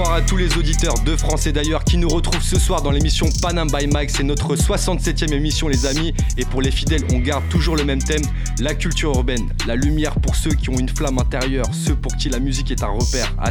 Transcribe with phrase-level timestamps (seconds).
[0.00, 2.90] bonsoir à tous les auditeurs de France et d'ailleurs qui nous retrouvent ce soir dans
[2.90, 4.10] l'émission Panam by Mike.
[4.10, 6.14] C'est notre 67e émission, les amis.
[6.38, 8.22] Et pour les fidèles, on garde toujours le même thème
[8.60, 9.48] la culture urbaine.
[9.66, 12.82] La lumière pour ceux qui ont une flamme intérieure, ceux pour qui la musique est
[12.82, 13.34] un repère.
[13.38, 13.50] À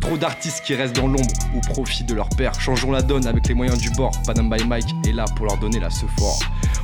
[0.00, 2.52] trop d'artistes qui restent dans l'ombre au profit de leur père.
[2.60, 4.12] Changeons la donne avec les moyens du bord.
[4.26, 6.38] Panam by Mike est là pour leur donner la ce fort.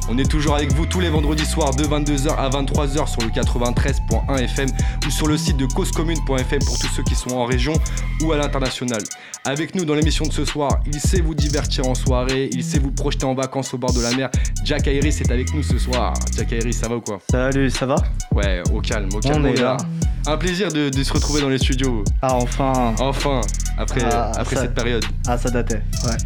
[0.09, 3.29] On est toujours avec vous tous les vendredis soirs de 22h à 23h sur le
[3.29, 4.69] 93.1 FM
[5.07, 7.75] ou sur le site de causecommune.fm pour tous ceux qui sont en région
[8.23, 8.96] ou à l'international.
[9.45, 12.79] Avec nous dans l'émission de ce soir, il sait vous divertir en soirée, il sait
[12.79, 14.31] vous projeter en vacances au bord de la mer.
[14.65, 16.15] Jack Iris est avec nous ce soir.
[16.37, 17.19] Jack Iris, ça va ou quoi?
[17.31, 17.97] Salut, ça va?
[18.33, 19.45] Ouais, au calme, au calme.
[19.45, 19.77] On est là.
[20.27, 22.03] Un plaisir de, se retrouver dans les studios.
[22.23, 23.41] Ah, enfin Enfin,
[23.79, 25.05] après, ah, après cette période.
[25.27, 26.17] Ah, ça datait, ouais.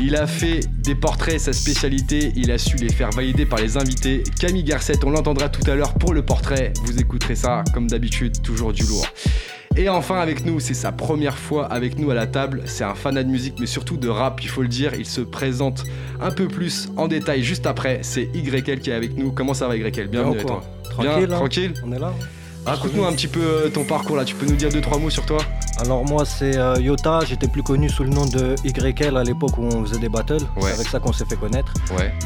[0.00, 3.78] Il a fait des portraits, sa spécialité, il a su les faire valider par les
[3.78, 4.22] invités.
[4.38, 6.74] Camille Garcette, on l'entendra tout à l'heure pour le portrait.
[6.84, 9.06] Vous écouterez ça, comme d'habitude, toujours du lourd.
[9.78, 12.62] Et enfin avec nous, c'est sa première fois avec nous à la table.
[12.64, 14.94] C'est un fanat de musique, mais surtout de rap, il faut le dire.
[14.98, 15.84] Il se présente
[16.18, 17.98] un peu plus en détail juste après.
[18.02, 19.32] C'est YL qui est avec nous.
[19.32, 20.62] Comment ça va YL Bienvenue toi?
[20.88, 21.74] Tranquille, Bien, tranquille?
[21.84, 22.14] On est là.
[22.66, 25.08] Raconte-nous un petit peu euh, ton parcours là, tu peux nous dire deux trois mots
[25.08, 25.38] sur toi?
[25.78, 29.56] Alors moi c'est euh, Yota, j'étais plus connu sous le nom de YL à l'époque
[29.56, 31.72] où on faisait des battles, c'est avec ça qu'on s'est fait connaître.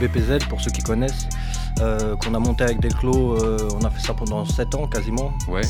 [0.01, 1.29] BPZ pour ceux qui connaissent,
[1.81, 3.39] euh, qu'on a monté avec Delclos,
[3.75, 5.33] on a fait ça pendant 7 ans quasiment.
[5.49, 5.63] Ouais.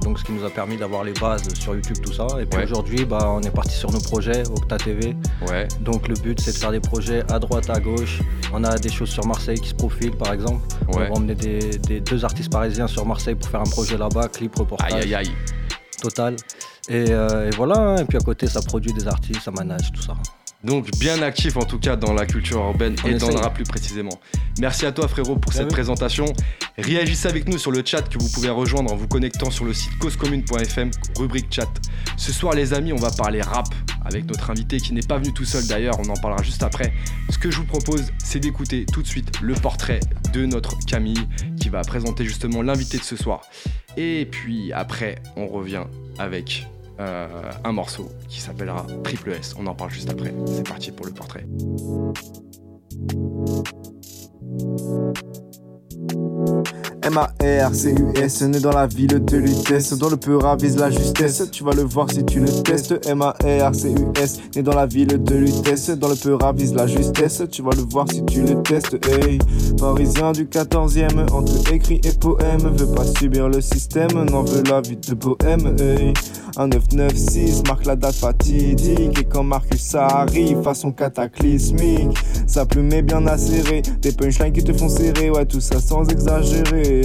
[0.00, 2.26] donc ce qui nous a permis d'avoir les bases sur YouTube tout ça.
[2.40, 5.16] Et puis aujourd'hui bah, on est parti sur nos projets, Octa TV.
[5.48, 5.68] Ouais.
[5.80, 8.20] Donc le but c'est de faire des projets à droite, à gauche.
[8.52, 10.62] On a des choses sur Marseille qui se profilent par exemple.
[10.88, 14.56] On va emmener des, deux artistes parisiens sur Marseille pour faire un projet là-bas, clip,
[14.56, 14.92] reportage.
[14.92, 15.30] Aïe aïe aïe.
[16.00, 16.36] Total.
[16.88, 17.96] Et, euh, voilà, hein.
[17.96, 20.14] et puis à côté, ça produit des artistes, ça manage, tout ça.
[20.64, 23.64] Donc bien actif en tout cas dans la culture urbaine et dans le rap plus
[23.64, 24.18] précisément.
[24.60, 26.26] Merci à toi frérot pour cette présentation.
[26.76, 29.72] Réagissez avec nous sur le chat que vous pouvez rejoindre en vous connectant sur le
[29.72, 31.68] site causecommune.fm, rubrique chat.
[32.16, 33.68] Ce soir les amis on va parler rap
[34.04, 36.92] avec notre invité qui n'est pas venu tout seul d'ailleurs, on en parlera juste après.
[37.30, 40.00] Ce que je vous propose c'est d'écouter tout de suite le portrait
[40.32, 41.28] de notre Camille
[41.60, 43.42] qui va présenter justement l'invité de ce soir.
[43.96, 45.84] Et puis après on revient
[46.18, 46.66] avec
[47.00, 47.28] euh,
[47.64, 49.54] un morceau qui s'appellera Triple S.
[49.58, 50.34] On en parle juste après.
[50.46, 51.46] C'est parti pour le portrait.
[57.02, 61.42] M-A-R-C-U-S, né dans la ville de Lutèce, dont le peur avise la justesse.
[61.50, 62.94] Tu vas le voir si tu le testes.
[63.06, 67.42] M-A-R-C-U-S, né dans la ville de Lutèce, dont le peur avise la justesse.
[67.50, 68.98] Tu vas le voir si tu le testes.
[69.06, 69.38] Hey,
[69.78, 74.80] parisien du 14e, entre écrit et poème, veut pas subir le système, n'en veut la
[74.80, 75.76] vie de bohème.
[75.80, 76.12] Hey,
[76.56, 83.02] un 996 marque la date fatidique, et quand Marcus arrive, façon cataclysmique, sa plume est
[83.02, 86.97] bien acérée, des punchlines qui te font serrer, ouais, tout ça sans exagérer.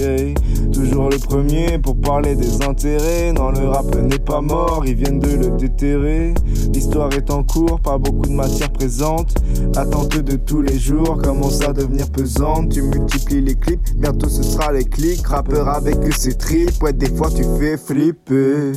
[0.72, 3.32] Toujours le premier pour parler des intérêts.
[3.32, 6.34] Non, le rap n'est pas mort, ils viennent de le déterrer.
[6.72, 9.34] L'histoire est en cours, pas beaucoup de matière présente.
[9.74, 12.70] L'attente de tous les jours commence à devenir pesante.
[12.70, 15.26] Tu multiplies les clips, bientôt ce sera les clics.
[15.26, 18.72] Rappeur avec ses tripes, ouais, des fois tu fais flipper.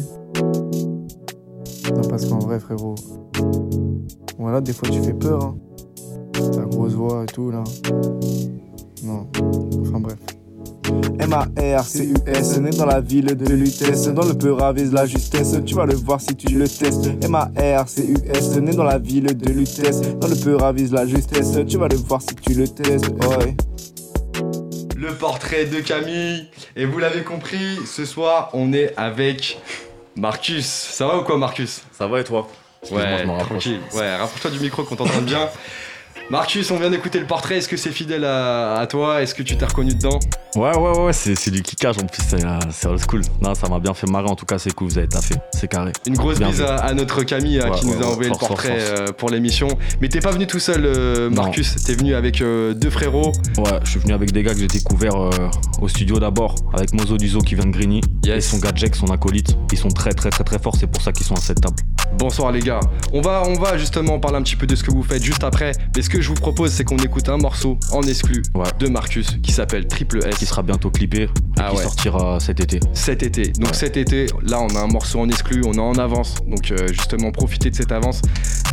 [1.96, 2.96] Non, parce qu'en vrai, frérot,
[4.38, 5.44] voilà, des fois tu fais peur.
[5.44, 5.56] Hein.
[6.52, 7.64] Ta grosse voix et tout là.
[9.04, 9.26] Non,
[9.82, 10.18] enfin bref.
[11.20, 15.86] M-A-R-C-U-S, né dans la ville de Lutèce, dans le peur avise la justesse, tu vas
[15.86, 17.10] le voir si tu le testes.
[17.24, 21.88] M-A-R-C-U-S, né dans la ville de Lutèce, dans le peur avise la justesse, tu vas
[21.88, 23.12] le voir si tu le testes.
[24.96, 29.60] Le portrait de Camille, et vous l'avez compris, ce soir on est avec
[30.16, 30.66] Marcus.
[30.66, 31.82] Ça va ou quoi Marcus?
[31.92, 32.48] Ça va et toi?
[32.92, 33.80] Ouais, tranquille.
[33.94, 35.50] Ouais, rapproche-toi du micro qu'on t'entende bien.
[36.30, 37.58] Marcus, on vient d'écouter le portrait.
[37.58, 39.22] Est-ce que c'est fidèle à, toi?
[39.22, 40.20] Est-ce que tu t'es reconnu dedans?
[40.58, 42.22] Ouais, ouais, ouais, c'est du kickage en plus,
[42.72, 43.22] c'est old school.
[43.42, 44.28] Non, ça m'a bien fait marrer.
[44.28, 45.36] En tout cas, c'est cool, vous avez taffé.
[45.54, 45.94] C'est carré.
[46.06, 49.30] Une grosse bise à, notre Camille euh, qui nous a envoyé le portrait euh, pour
[49.30, 49.70] l'émission.
[50.02, 51.76] Mais t'es pas venu tout seul, euh, Marcus.
[51.86, 53.32] T'es venu avec deux frérots.
[53.58, 55.30] Ouais, je suis venu avec des gars que j'ai découverts
[55.80, 58.02] au studio d'abord, avec Mozo Duzo qui vient de Grigny.
[58.26, 59.56] Et son gars Jack, son acolyte.
[59.72, 60.76] Ils sont très, très, très, très forts.
[60.78, 61.78] C'est pour ça qu'ils sont à cette table.
[62.18, 62.80] Bonsoir les gars.
[63.14, 65.44] On va, on va justement parler un petit peu de ce que vous faites juste
[65.44, 65.72] après.
[66.18, 68.42] Que je vous propose, c'est qu'on écoute un morceau en exclu
[68.80, 70.36] de Marcus qui s'appelle Triple S.
[70.40, 71.30] Qui sera bientôt clippé et
[71.60, 72.80] ah qui sortira cet été.
[72.94, 73.52] Cet été.
[73.60, 76.34] Donc cet été, là, on a un morceau en exclu, on est en avance.
[76.48, 78.24] Donc euh, justement, profitez de cette avance.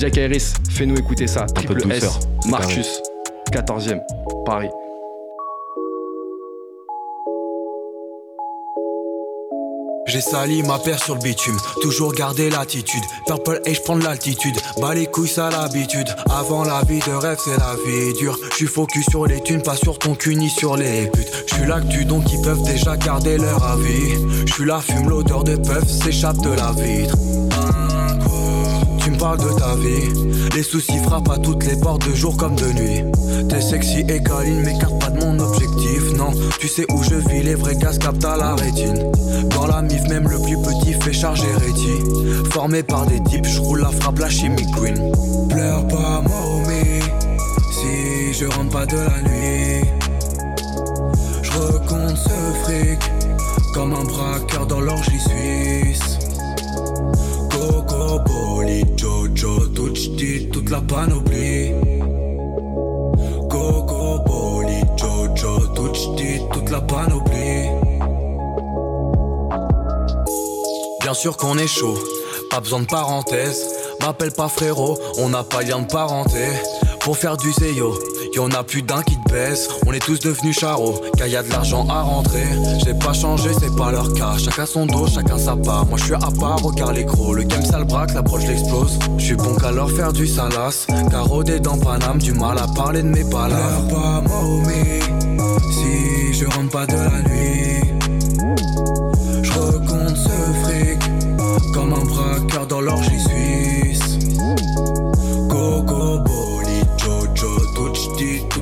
[0.01, 1.45] Jack Harris, fais-nous écouter ça.
[1.45, 2.19] Triple S,
[2.49, 3.03] Marcus,
[3.53, 4.01] 14e,
[4.47, 4.71] Paris.
[10.07, 13.03] J'ai sali ma paire sur le bitume, toujours garder l'attitude.
[13.27, 16.09] Purple et prends l'altitude, bas les couilles ça l'habitude.
[16.31, 18.39] Avant la vie de rêve, c'est la vie dure.
[18.53, 21.45] J'suis focus sur les thunes, pas sur ton cul ni sur les putes.
[21.47, 24.47] J'suis l'actu donc ils peuvent déjà garder leur avis.
[24.47, 27.17] J'suis la fume, l'odeur de puff s'échappe de la vitre.
[29.19, 30.49] parle de ta vie.
[30.55, 33.05] Les soucis frappent à toutes les portes de jour comme de nuit.
[33.49, 35.54] T'es sexy et câline, m'écarte pas de mon.
[36.59, 39.11] Tu sais où je vis, les vrais gaz captent à la rétine.
[39.51, 42.51] Dans la mif, même le plus petit fait charger réti.
[42.51, 45.13] Formé par des types, je roule la frappe, la chimie queen.
[45.49, 47.01] Pleure pas, mommy,
[47.73, 49.87] si je rentre pas de la nuit.
[51.43, 52.99] Je recompte ce fric
[53.75, 56.19] comme un braqueur dans l'orgie suisse.
[57.51, 61.73] Coco, Poli, Jojo, Touchti, toute la panoplie.
[66.53, 67.69] Toute la panoplie.
[71.01, 71.99] Bien sûr qu'on est chaud,
[72.51, 73.63] pas besoin de parenthèse.
[74.01, 76.47] M'appelle pas frérot, on n'a pas lien de parenté.
[77.01, 77.95] Pour faire du zéyo,
[78.35, 79.69] y'en a plus d'un qui te baisse.
[79.87, 82.45] On est tous devenus charros, car y a de l'argent à rentrer.
[82.85, 84.37] J'ai pas changé, c'est pas leur cas.
[84.39, 85.87] Chacun son dos, chacun sa part.
[85.87, 87.35] Moi je suis à part, regarde l'écro.
[87.35, 88.99] Le game ça le braque, l'approche l'explose.
[89.19, 90.87] Je suis bon qu'à leur faire du salas.
[91.11, 93.89] Carodé dans Paname, du mal à parler de mes palabres.
[93.89, 95.01] pas mommy,
[95.71, 97.85] si je rentre pas de la nuit.
[99.43, 99.51] Je
[100.17, 100.29] ce
[100.65, 100.99] fric,
[101.73, 103.74] comme un braqueur dans l'orgie suisse.
[103.74, 103.74] Coco,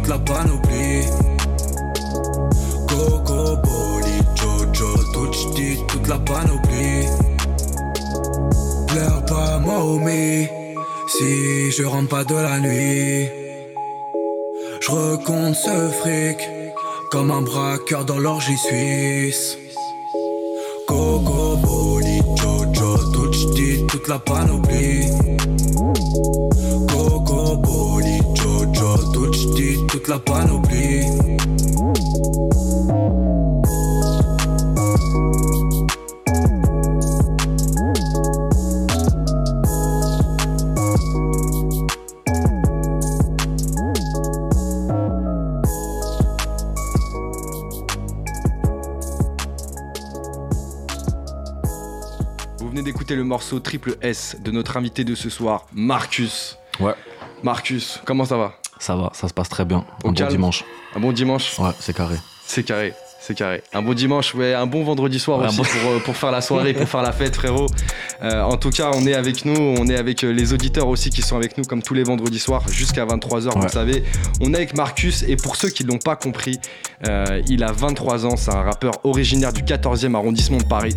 [0.03, 1.07] toute la panoplie.
[2.89, 7.07] Coco, Boli, Jojo, Touchti, toute la panoplie.
[8.89, 10.49] Pleure pas, mommy,
[11.09, 13.29] si je rentre pas de la nuit.
[14.81, 16.39] Je recompte ce fric,
[17.11, 19.57] comme un braqueur dans l'orgie suisse.
[20.89, 25.07] Coco, Boli, Jojo, Touchti, toute la panoplie.
[29.89, 31.03] Toute la panoplie.
[52.59, 56.59] Vous venez d'écouter le morceau Triple S de notre invité de ce soir, Marcus.
[56.81, 56.95] Ouais.
[57.43, 58.62] Marcus, comment ça va?
[58.83, 59.85] Ça va, ça se passe très bien.
[60.05, 60.65] un bon dimanche.
[60.97, 62.17] Un bon dimanche Ouais, c'est carré.
[62.45, 62.93] C'est carré.
[63.21, 63.63] C'est carré.
[63.73, 66.73] Un bon dimanche, ouais, un bon vendredi soir aussi pour, euh, pour, faire la soirée,
[66.73, 67.69] pour faire la fête, frérot.
[68.21, 71.11] Euh, en tout cas, on est avec nous, on est avec euh, les auditeurs aussi
[71.11, 74.03] qui sont avec nous comme tous les vendredis soirs jusqu'à 23h, vous savez.
[74.41, 76.59] On est avec Marcus et pour ceux qui ne l'ont pas compris,
[77.47, 80.97] il a 23 ans, c'est un rappeur originaire du 14e arrondissement de Paris.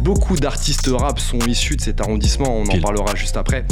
[0.00, 3.64] Beaucoup d'artistes rap sont issus de cet arrondissement, on en parlera juste après.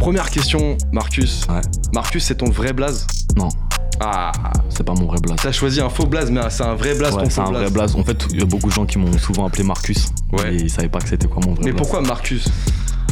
[0.00, 1.46] Première question, Marcus.
[1.92, 3.06] Marcus, c'est ton vrai blaze?
[3.36, 3.48] Non.
[4.00, 4.30] Ah,
[4.68, 5.38] c'est pas mon vrai blaze.
[5.42, 7.96] T'as choisi un faux blaze, mais c'est un vrai blaze ouais, C'est un vrai blaze.
[7.96, 10.06] En fait, il y a beaucoup de gens qui m'ont souvent appelé Marcus.
[10.32, 10.54] Ouais.
[10.54, 11.74] Et ils savaient pas que c'était quoi mon vrai mais blaze.
[11.74, 12.48] Mais pourquoi Marcus?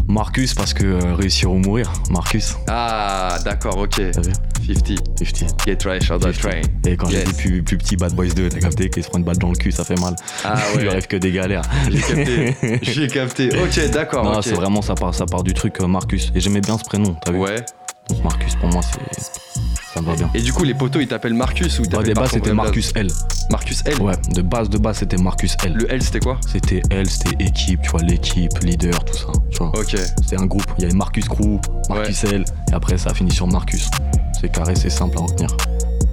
[0.08, 2.56] Marcus parce que euh, réussir ou mourir, Marcus.
[2.69, 3.97] Ah, d'accord, ok.
[3.97, 4.99] 50.
[5.19, 5.67] 50.
[5.67, 6.61] Get trash on that train.
[6.87, 9.25] Et quand j'étais plus, plus petit, Bad Boys 2, t'as capté qu'il se prend une
[9.25, 10.14] balle dans le cul, ça fait mal.
[10.44, 10.82] Ah ouais.
[10.82, 11.62] Il rêve que des galères.
[11.91, 12.79] J'ai capté.
[12.82, 13.49] J'ai capté.
[13.61, 14.25] Ok, d'accord.
[14.25, 16.32] Non, c'est vraiment, ça part, ça part du truc euh, Marcus.
[16.35, 17.64] Et j'aimais bien ce prénom, t'as vu Ouais.
[18.22, 19.46] Marcus, pour moi, c'est
[19.96, 20.31] ça me va bien.
[20.34, 22.93] Et du coup, les poteaux, ils t'appellent Marcus ou ils t'appellent De base, c'était Marcus
[22.94, 23.08] L.
[23.51, 25.72] Marcus L Ouais, de base, de base, c'était Marcus L.
[25.72, 26.39] Le L, c'était quoi?
[26.46, 29.27] C'était L, c'était équipe, tu vois, l'équipe, leader, tout ça.
[29.51, 29.69] Tu vois.
[29.69, 29.96] Ok.
[30.20, 30.67] C'était un groupe.
[30.79, 31.58] Il y avait Marcus Crew,
[31.89, 33.89] Marcus L, et après, ça a fini sur Marcus.
[34.39, 35.48] C'est carré, c'est simple à retenir.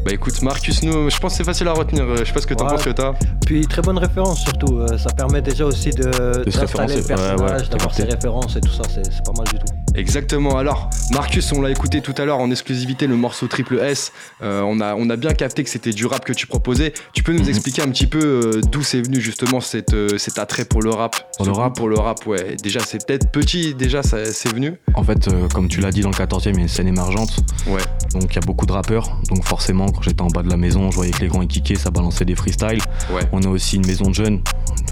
[0.03, 2.05] Bah écoute, Marcus, nous, je pense que c'est facile à retenir.
[2.17, 3.13] Je sais pas ce que t'en penses que t'as.
[3.45, 4.79] Puis très bonne référence surtout.
[4.79, 8.61] Euh, ça permet déjà aussi de, de se référencer, le personnage, d'avoir ses références et
[8.61, 8.83] tout ça.
[8.89, 9.73] C'est pas mal du tout.
[9.95, 10.57] Exactement.
[10.57, 14.11] Alors, Marcus, on l'a écouté tout à l'heure en exclusivité, le morceau Triple S.
[14.41, 16.93] Euh, on, a, on a bien capté que c'était du rap que tu proposais.
[17.13, 17.49] Tu peux nous mhm.
[17.49, 20.89] expliquer un petit peu euh, d'où c'est venu justement cette, euh, cet attrait pour le
[20.89, 21.15] rap?
[21.37, 21.75] Pour le rap?
[21.75, 22.55] Pour le rap, ouais.
[22.61, 24.79] Déjà, c'est peut-être petit, déjà, c'est venu?
[24.95, 27.37] En fait, comme tu l'as dit, dans le 14e, il y a une scène émergente.
[27.67, 27.81] Ouais.
[28.13, 29.17] Donc, il y a beaucoup de rappeurs.
[29.29, 31.75] Donc, forcément, quand j'étais en bas de la maison, je voyais que les grands équiqués,
[31.75, 32.81] ça balançait des freestyles.
[33.11, 33.21] Ouais.
[33.31, 34.41] On a aussi une maison de jeunes,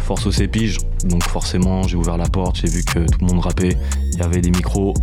[0.04, 0.78] force aux sépiges.
[1.06, 3.78] Donc, forcément, j'ai ouvert la porte, j'ai vu que tout le monde rappait.
[4.13, 4.94] Il y avait des micros.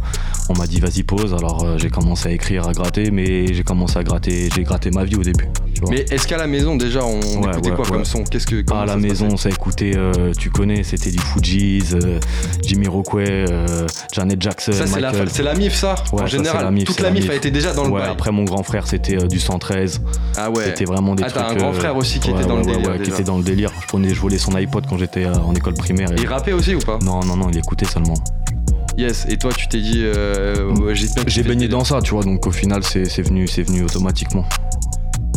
[0.48, 3.62] On m'a dit vas-y pose, alors euh, j'ai commencé à écrire, à gratter, mais j'ai
[3.62, 5.48] commencé à gratter, j'ai gratté ma vie au début.
[5.88, 8.96] Mais est-ce qu'à la maison déjà on écoutait quoi comme son Qu'est-ce que À la
[8.96, 12.18] maison, ça écoutait, euh, tu connais, c'était du Fugees, euh,
[12.62, 13.44] Jimmy Rockway,
[14.12, 14.72] Janet Jackson.
[14.72, 17.90] Ça c'est la, MIF ça En général, toute la MIF, a été déjà dans le
[17.90, 18.08] bail.
[18.10, 20.00] Après mon grand frère c'était du 113.
[20.36, 20.64] Ah ouais.
[20.66, 21.42] C'était vraiment des ah, trucs.
[21.42, 23.02] t'as un grand frère aussi qui était dans le délire.
[23.02, 23.72] qui était dans le délire.
[23.80, 26.08] Je prenais, je volais son iPod quand j'étais en école primaire.
[26.18, 26.98] Il rappait aussi ou pas?
[27.02, 28.14] Non non non, il écoutait seulement.
[28.98, 30.92] Yes, et toi tu t'es dit, euh,
[31.28, 34.44] j'ai baigné dans ça, tu vois, donc au final c'est venu, c'est venu automatiquement.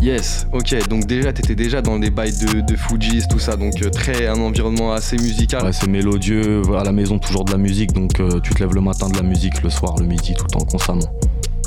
[0.02, 3.84] Yes, ok, donc déjà t'étais déjà dans des bails de, de Fujis, tout ça, donc
[3.84, 5.64] euh, très un environnement assez musical.
[5.64, 8.74] Ouais, c'est mélodieux, à la maison toujours de la musique, donc euh, tu te lèves
[8.74, 11.06] le matin de la musique, le soir, le midi, tout le temps, constamment.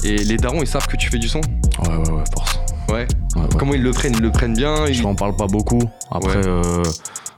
[0.03, 1.41] Et les darons, ils savent que tu fais du son?
[1.85, 2.59] Ouais, ouais, ouais, force.
[2.91, 3.07] Ouais.
[3.57, 4.15] Comment ils le prennent?
[4.17, 4.87] Ils le prennent bien?
[4.91, 5.83] Je m'en parle pas beaucoup.
[6.11, 6.83] Après, euh,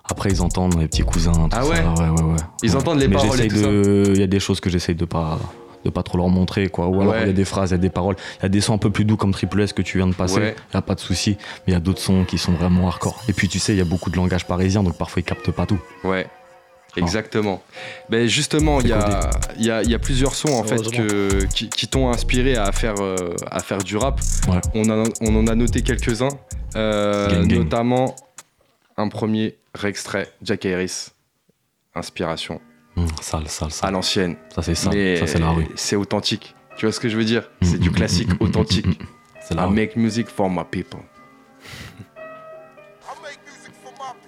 [0.08, 1.32] après ils entendent les petits cousins.
[1.32, 4.12] Tout ah ouais, ouais, ouais, ouais, Ils entendent les paroles et tout de...
[4.14, 5.38] Il y a des choses que j'essaye de pas
[5.86, 6.88] de pas trop leur montrer quoi.
[6.88, 8.16] Ou alors il y a des phrases il y a des paroles.
[8.40, 10.08] Il y a des sons un peu plus doux comme Triple S que tu viens
[10.08, 10.54] de passer.
[10.70, 11.36] Il y a pas de souci.
[11.66, 13.22] Mais il y a d'autres sons qui sont vraiment hardcore.
[13.28, 15.50] Et puis tu sais il y a beaucoup de langage parisien donc parfois ils captent
[15.50, 15.80] pas tout.
[16.04, 16.26] Ouais.
[16.96, 17.62] Exactement.
[18.08, 21.88] Ben justement, il y a, y, a, y a, plusieurs sons en fait que, qui,
[21.88, 24.18] t'ont inspiré à faire, euh, à faire du rap.
[24.74, 26.30] On, a, on, en a noté quelques-uns,
[26.74, 28.16] euh, notamment
[28.96, 31.08] un premier extrait, Jack Harris,
[31.94, 32.60] Inspiration.
[32.96, 34.36] Mmh, sale, sale, À l'ancienne.
[34.54, 35.68] Ça c'est ça, ça c'est la rue.
[35.74, 36.54] C'est authentique.
[36.76, 37.42] Tu vois ce que je veux dire?
[37.60, 38.86] Mmh, C'est du mmh, classique authentique.
[39.46, 41.00] C'est la I make music for my people.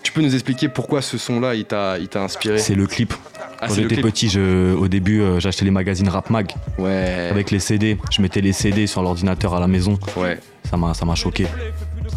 [0.03, 2.59] Tu peux nous expliquer pourquoi ce son-là, il t'a, inspiré?
[2.59, 3.13] C'est le clip.
[3.61, 6.53] Ah, Quand j'étais petit, je, au début, euh, j'achetais les magazines Rap Mag.
[6.79, 7.29] Ouais.
[7.31, 7.99] Avec les CD.
[8.11, 9.99] Je mettais les CD sur l'ordinateur à la maison.
[10.17, 10.39] Ouais.
[10.71, 11.47] Ça m'a, ça m'a choqué.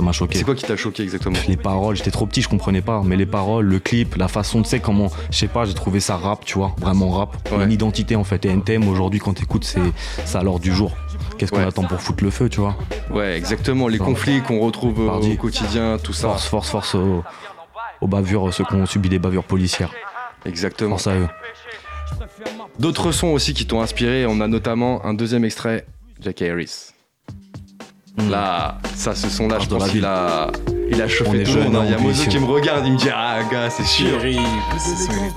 [0.01, 0.39] Ça m'a choqué.
[0.39, 1.37] C'est quoi qui t'a choqué exactement?
[1.47, 3.03] Les paroles, j'étais trop petit, je comprenais pas.
[3.05, 5.99] Mais les paroles, le clip, la façon, tu sais comment, je sais pas, j'ai trouvé
[5.99, 7.37] ça rap, tu vois, vraiment rap.
[7.51, 8.43] Une identité en fait.
[8.45, 9.79] Et NTM aujourd'hui, quand t'écoutes, c'est
[10.25, 10.97] ça à l'ordre du jour.
[11.37, 12.75] Qu'est-ce qu'on attend pour foutre le feu, tu vois?
[13.11, 13.87] Ouais, exactement.
[13.87, 16.29] Les conflits qu'on retrouve au quotidien, tout ça.
[16.29, 19.91] Force, force, force aux bavures, ceux qui ont subi des bavures policières.
[20.45, 20.95] Exactement.
[20.95, 21.27] Pense à eux.
[22.79, 25.85] D'autres sons aussi qui t'ont inspiré, on a notamment un deuxième extrait,
[26.19, 26.90] Jack Harris.
[28.17, 28.29] Hmm.
[28.29, 30.51] Là, ça, ce son-là, je pense qu'il a,
[30.89, 31.75] il a chauffé tout le monde.
[31.77, 31.83] Hein.
[31.85, 34.19] Il y a Mozo qui me regarde, il me dit Ah, gars, c'est sûr.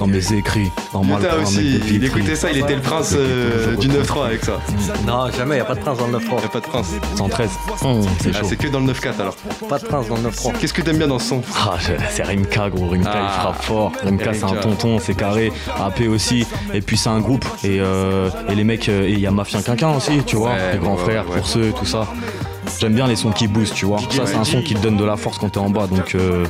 [0.01, 1.23] Dans mes écrits, normal.
[1.41, 4.61] aussi, il écoutait ça, il était le prince euh, du 9-3 avec ça.
[5.07, 6.21] Non, jamais, il n'y a pas de prince dans le 9-3.
[6.21, 6.89] Il n'y a pas de prince.
[7.17, 7.51] 113.
[8.21, 9.37] c'est ah, C'est que dans le 9-4 alors.
[9.69, 10.59] Pas de prince dans le 9-3.
[10.59, 11.77] Qu'est-ce que t'aimes bien dans ce son Ah,
[12.11, 12.89] c'est Rimka, gros.
[12.89, 13.41] Rimka, il ah.
[13.41, 13.93] frappe fort.
[14.03, 15.53] Rimka, c'est un tonton, c'est carré.
[15.79, 16.45] AP aussi.
[16.73, 17.45] Et puis, c'est un groupe.
[17.63, 20.55] Et, euh, et les mecs, euh, et il y a Mafia Quinquin aussi, tu vois.
[20.73, 22.09] les grands frères, pour ceux, tout ça.
[22.79, 23.99] J'aime bien les sons qui boostent, tu vois.
[23.99, 26.15] Ça, c'est un son qui te donne de la force quand t'es en bas, donc
[26.15, 26.45] euh,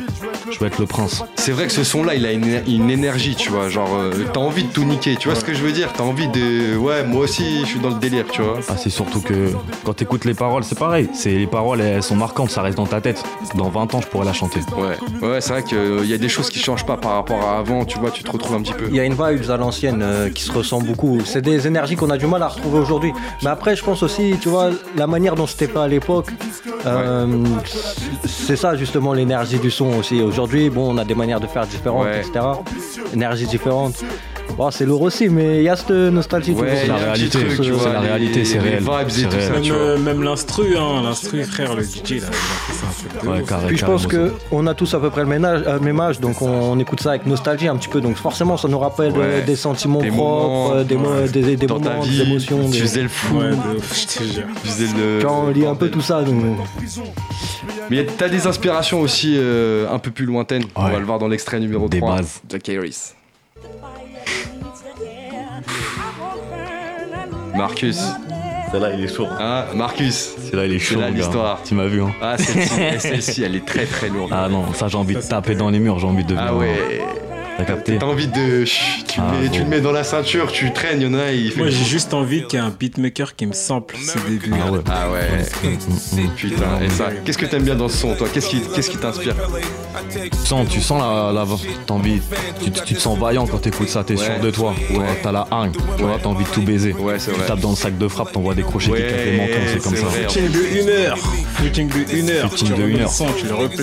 [0.50, 1.22] je vais être le prince.
[1.36, 3.68] C'est vrai que ce son-là, il a une, énergie, tu vois.
[3.68, 5.92] Genre, euh, t'as envie de tout niquer, tu vois ce que je veux dire?
[5.92, 6.76] T'as envie de.
[6.76, 8.58] Ouais, moi aussi, je suis dans le délire, tu vois.
[8.68, 9.50] Ah, c'est surtout que
[9.84, 11.08] quand t'écoutes les paroles, c'est pareil.
[11.12, 13.22] C'est les paroles, elles sont marquantes, ça reste dans ta tête.
[13.54, 14.60] Dans 20 ans, je pourrais la chanter.
[14.76, 17.58] Ouais, ouais, c'est vrai qu'il y a des choses qui changent pas par rapport à
[17.58, 18.86] avant, tu vois, tu te retrouves un petit peu.
[18.88, 21.20] Il y a une vibe à l'ancienne euh, qui se ressent beaucoup.
[21.24, 23.12] C'est des énergies qu'on a du mal à retrouver aujourd'hui.
[23.42, 26.13] Mais après, je pense aussi, tu vois, la manière dont c'était pas à l'époque.
[26.86, 27.44] Euh,
[28.26, 30.20] c'est ça justement l'énergie du son aussi.
[30.20, 32.44] Aujourd'hui, bon, on a des manières de faire différentes, etc.
[33.12, 34.02] Énergie différente.
[34.56, 36.52] Bon, c'est lourd aussi, mais il y a cette nostalgie.
[36.52, 38.84] Ouais, c'est la réalité, c'est la réalité, c'est réel.
[40.04, 42.28] Même, l'instru, hein, l'instru, frère, le DJ, là,
[43.24, 46.20] Ouais, carré, Puis je pense qu'on a tous à peu près le euh, même âge,
[46.20, 48.00] donc on, écoute ça avec nostalgie un petit peu.
[48.00, 50.96] Donc forcément, ça nous rappelle euh, des sentiments propres, des,
[51.42, 52.70] des, des moments, des émotions.
[52.70, 53.40] Tu faisais le fou.
[53.80, 55.22] Tu faisais le.
[55.22, 56.22] Quand on lit un peu tout ça.
[56.22, 56.34] Donc...
[57.90, 60.64] Mais t'as des inspirations aussi euh, un peu plus lointaines.
[60.74, 61.88] On va le voir dans l'extrait numéro 3.
[61.88, 62.40] Des bases.
[62.48, 63.12] Jack Harris.
[67.56, 68.00] Marcus.
[68.74, 69.28] Celle-là, il est chaud.
[69.38, 70.30] Ah, Marcus.
[70.50, 70.96] Celle-là, il est chaud.
[70.96, 71.60] C'est là l'histoire.
[71.64, 72.12] Tu m'as vu, hein.
[72.20, 74.32] Ah, celle-ci, elle est très très lourde.
[74.34, 76.34] Ah non, ça, j'ai envie de taper dans les murs, j'ai envie de.
[76.36, 77.00] Ah ouais.
[77.56, 78.64] T'as capté T'as envie de.
[78.64, 81.30] Tu, ah, mets, tu, le mets dans la ceinture, tu traînes, il y en a,
[81.30, 81.60] il fait.
[81.60, 84.52] Moi, j'ai juste envie qu'il y ait un beatmaker qui me sample ce début.
[84.52, 84.80] Ah ouais.
[84.90, 86.28] Ah ouais.
[86.36, 87.10] Putain, et ça.
[87.24, 88.26] Qu'est-ce que t'aimes bien dans ce son, toi?
[88.32, 89.36] Qu'est-ce qui qu'est-ce qui t'inspire?
[90.10, 91.46] Tu sens, tu sens la, la
[91.90, 92.20] envie,
[92.62, 94.74] tu, tu, te sens vaillant quand t'écoutes ça, t'es sûr de toi.
[94.90, 95.06] Ouais.
[95.22, 96.92] T'as la hargne, tu vois, t'as envie de tout baiser.
[96.92, 97.42] Ouais, c'est vrai.
[97.42, 99.82] Tu tapes dans le sac de frappe, t'envoies des crochets qui tapent les mentons, c'est
[99.82, 100.06] comme ça.
[100.06, 101.18] Footing de une heure.
[101.18, 102.50] Footing de une heure.
[102.50, 103.10] Footing de une heure.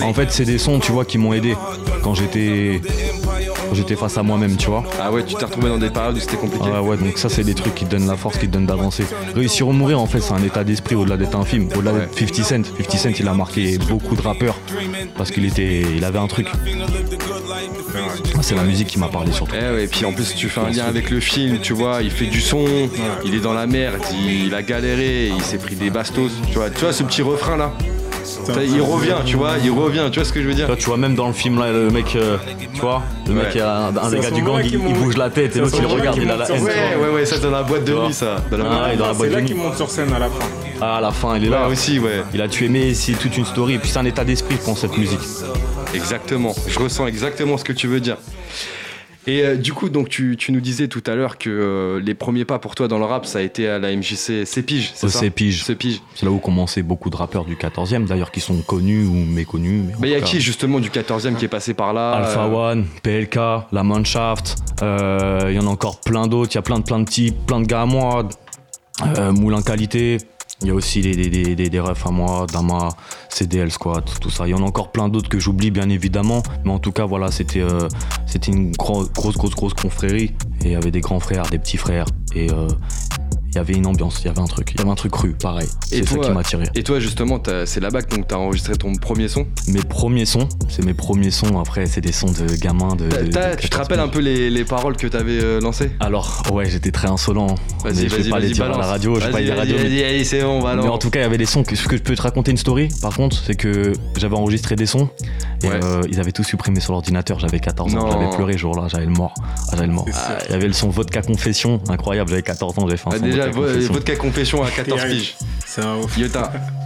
[0.02, 1.56] En fait, c'est des sons, tu vois, qui m'ont aidé
[2.02, 2.80] quand j'étais
[3.74, 4.84] j'étais face à moi-même, tu vois.
[5.00, 6.64] Ah ouais, tu t'es retrouvé dans des périodes où c'était compliqué.
[6.72, 8.66] Ah ouais, donc ça, c'est des trucs qui te donnent la force, qui te donnent
[8.66, 9.04] d'avancer.
[9.34, 12.00] Réussir ou mourir, en fait, c'est un état d'esprit au-delà d'être un film, au-delà de
[12.18, 12.44] 50 Cent.
[12.44, 14.56] 50 Cent, il a marqué beaucoup de rappeurs
[15.16, 16.48] parce qu'il était, il avait un truc.
[18.40, 19.54] C'est la musique qui m'a parlé surtout.
[19.56, 22.02] Eh ouais, et puis en plus, tu fais un lien avec le film, tu vois,
[22.02, 22.64] il fait du son,
[23.24, 26.70] il est dans la merde, il a galéré, il s'est pris des bastos, tu vois,
[26.70, 27.72] tu vois ce petit refrain là
[28.64, 30.96] il revient, tu vois, il revient, tu vois ce que je veux dire Tu vois,
[30.96, 32.36] même dans le film là, le mec, euh,
[32.74, 35.76] tu vois, le mec, un, des gars du gang, il, bouge la tête et l'autre
[35.78, 36.62] il regarde, il a la haine.
[36.62, 38.36] Ouais, ouais, ouais, ça dans la boîte de nuit, ça.
[38.50, 40.46] Dans la boîte C'est là qu'il monte sur scène à la fin.
[40.80, 41.68] Ah, à la fin, il est là.
[41.68, 42.22] aussi, ouais.
[42.34, 43.74] Il a tué, mais c'est toute une story.
[43.74, 45.20] Et puis c'est un état d'esprit pour cette musique.
[45.94, 46.54] Exactement.
[46.66, 48.16] Je ressens exactement ce que tu veux dire.
[49.26, 52.44] Et euh, du coup, donc tu, nous disais tout à l'heure que euh, les premiers
[52.44, 55.20] pas pour toi dans le rap, ça a été à la MJC Cépige, c'est ça
[55.20, 55.64] Cépige.
[55.64, 59.92] C'est là où commençaient beaucoup de rappeurs du 14e, d'ailleurs, qui sont connus ou méconnus.
[60.00, 62.86] Mais il y a qui justement du 14e qui est passé par là Alpha One,
[63.02, 63.36] PLK,
[63.70, 66.98] La Mannschaft, il y en a encore plein d'autres, il y a plein de, plein
[66.98, 68.28] de petits, plein de gars à moi,
[69.30, 70.18] Moulin Qualité,
[70.62, 72.88] il y a aussi des, refs à moi, Dama,
[73.28, 74.46] CDL Squad, tout ça.
[74.46, 76.42] Il y en a encore plein d'autres que j'oublie bien évidemment.
[76.64, 77.88] Mais en tout cas, voilà, c'était euh,
[78.46, 80.32] une grosse, grosse, grosse, grosse confrérie.
[80.64, 82.06] Et il y avait des grands frères, des petits frères.
[82.34, 82.68] Et euh,
[83.52, 85.12] il y avait une ambiance, il y avait un truc, il y avait un truc
[85.12, 85.68] cru, pareil.
[85.86, 86.64] C'est ça qui m'a attiré.
[86.74, 89.46] Et toi, justement, c'est bac, donc t'as enregistré ton premier son?
[89.68, 91.60] Mes premiers sons, c'est mes premiers sons.
[91.60, 92.96] Après, c'est des sons de gamins.
[92.96, 93.08] De,
[93.56, 95.90] tu te rappelles un peu les, paroles que t'avais euh, lancées?
[96.00, 97.54] Alors, ouais, j'étais très insolent.
[97.84, 99.76] Vas-y, pas les dire à la radio, je pas les dire à la radio.
[99.82, 100.24] Mais...
[100.24, 101.62] c'est bon, Mais en tout cas, il y avait des sons.
[101.62, 104.76] Que, ce que je peux te raconter une story, par contre, c'est que j'avais enregistré
[104.76, 105.10] des sons
[105.62, 107.38] et euh, ils avaient tout supprimé sur l'ordinateur.
[107.38, 109.34] J'avais 14 ans, j'avais pleuré ce jour-là, j'avais le mort.
[109.42, 110.06] Ah, j'avais le mort.
[110.46, 113.24] Il y avait le son Vodka Confession, incroyable, j'avais 14 ans, j'avais fait un son
[113.24, 115.34] déjà, Vodka confession à 14 piges.
[115.74, 116.18] C'est un ouf.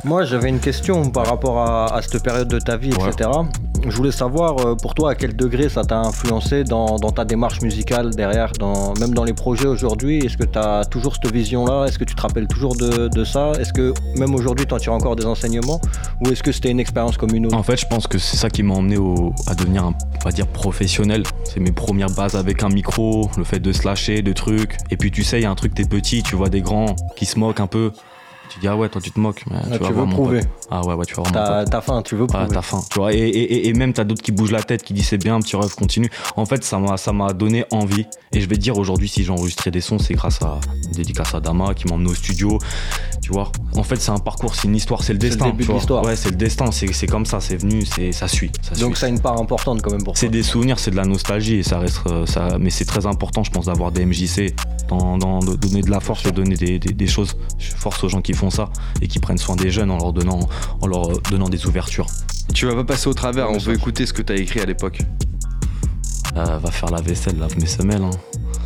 [0.05, 3.29] Moi, j'avais une question par rapport à, cette période de ta vie, etc.
[3.85, 7.63] Je voulais savoir, euh, pour toi, à quel degré ça t'a influencé dans, ta démarche
[7.63, 10.19] musicale derrière, dans, même dans les projets aujourd'hui?
[10.19, 11.87] Est-ce que tu as toujours cette vision-là?
[11.87, 13.51] Est-ce que tu te rappelles toujours de, ça?
[13.59, 15.81] Est-ce que même aujourd'hui, tu en tires encore des enseignements?
[16.25, 17.57] Ou est-ce que c'était une expérience comme une autre?
[17.57, 18.99] En fait, je pense que c'est ça qui m'a emmené
[19.49, 21.25] à devenir, un, on va dire, professionnel.
[21.43, 24.77] C'est mes premières bases avec un micro, le fait de se lâcher, de trucs.
[24.93, 26.95] Et puis, tu sais, il y a un truc, t'es petit, tu vois des grands
[27.17, 27.91] qui se moquent un peu.
[28.49, 29.45] Tu dis, ah ouais, toi tu te moques.
[29.51, 30.41] Mais ah, tu, veux prouver.
[30.71, 31.65] Ah ouais, ouais, tu vas vraiment.
[31.65, 32.45] T'as faim, tu veux prouver.
[32.49, 32.81] Ah, t'as faim.
[32.91, 35.19] Tu vois, et, et, et même t'as d'autres qui bougent la tête, qui disent c'est
[35.19, 36.11] bien, petit rêve, continue.
[36.37, 38.07] En fait, ça m'a, ça m'a donné envie.
[38.33, 40.61] Et je vais te dire aujourd'hui, si j'ai enregistré des sons, c'est grâce à
[40.93, 42.59] dédicace à Dama qui m'a emmené au studio.
[43.27, 45.53] Tu vois, en fait, c'est un parcours, c'est une histoire, c'est le destin.
[45.59, 48.53] C'est le Ouais, c'est le destin, c'est comme ça, c'est venu, c'est ça suit.
[48.79, 51.05] Donc ça a une part importante quand même pour C'est des souvenirs, c'est de la
[51.05, 54.55] nostalgie et ça reste, euh, ça, mais c'est très important, je pense, d'avoir des MJC,
[54.89, 57.37] dans, dans, de donner de la force et donner des, des, des choses.
[57.59, 58.71] Je force aux gens qui font ça
[59.03, 60.49] et qui prennent soin des jeunes en leur donnant,
[60.81, 62.07] en leur donnant des ouvertures.
[62.55, 64.67] Tu vas pas passer au travers, on veut écouter ce que tu as écrit à
[64.67, 65.01] l'époque.
[66.37, 68.05] Euh, va faire la vaisselle, lave mes semelles.
[68.05, 68.11] Hein.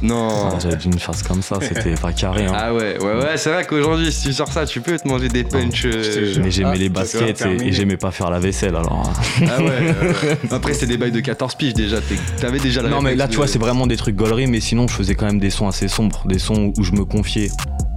[0.02, 0.50] Non.
[0.52, 2.46] Ah, j'avais une face comme ça, c'était pas carré.
[2.46, 2.52] Hein.
[2.54, 5.28] Ah ouais, ouais, ouais, c'est vrai qu'aujourd'hui, si tu sors ça, tu peux te manger
[5.28, 5.84] des punchs.
[5.84, 9.08] Euh, mais j'aimais ah, les baskets et, j'aimais pas faire la vaisselle alors.
[9.08, 9.46] Hein.
[9.48, 10.36] Ah ouais.
[10.50, 11.98] Après, c'est des bails de 14 piges déjà.
[12.40, 14.88] T'avais déjà la Non, mais là, tu vois, c'est vraiment des trucs gauleries, mais sinon,
[14.88, 17.50] je faisais quand même des sons assez sombres, des sons où je me confiais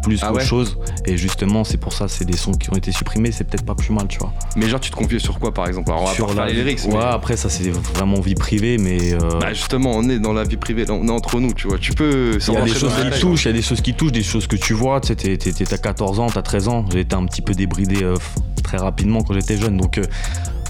[0.04, 0.78] plus ah qu'autre chose.
[1.06, 3.74] Et justement, c'est pour ça, c'est des sons qui ont été supprimés, c'est peut-être pas
[3.74, 4.32] plus mal, tu vois.
[4.56, 5.90] Mais genre, tu te confiais sur quoi par exemple?
[5.90, 6.46] Alors, on Sur la...
[6.46, 6.86] les lyrics.
[6.86, 9.14] Ouais, après, ça, c'est vraiment vie privée, mais.
[9.14, 11.80] Euh, bah, justement, on est dans la vie privée, on est entre nous, tu vois.
[11.80, 12.38] Tu peux.
[12.48, 14.24] Il y a des choses qui touchent, il y a des choses qui touchent, des
[14.24, 15.02] choses que tu vois.
[15.02, 16.86] Tu sais, t'as 14 ans, t'as 13 ans.
[16.92, 18.18] J'ai été un petit peu débridé euh,
[18.64, 19.78] très rapidement quand j'étais jeune.
[19.78, 20.04] Donc, euh,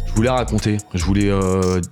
[0.07, 1.31] je voulais raconter, je voulais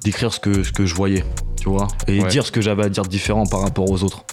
[0.04, 1.25] décrire ce que, ce que je voyais,
[1.60, 1.88] tu vois.
[2.08, 4.23] Et dire ce que j'avais à dire différent par rapport aux autres.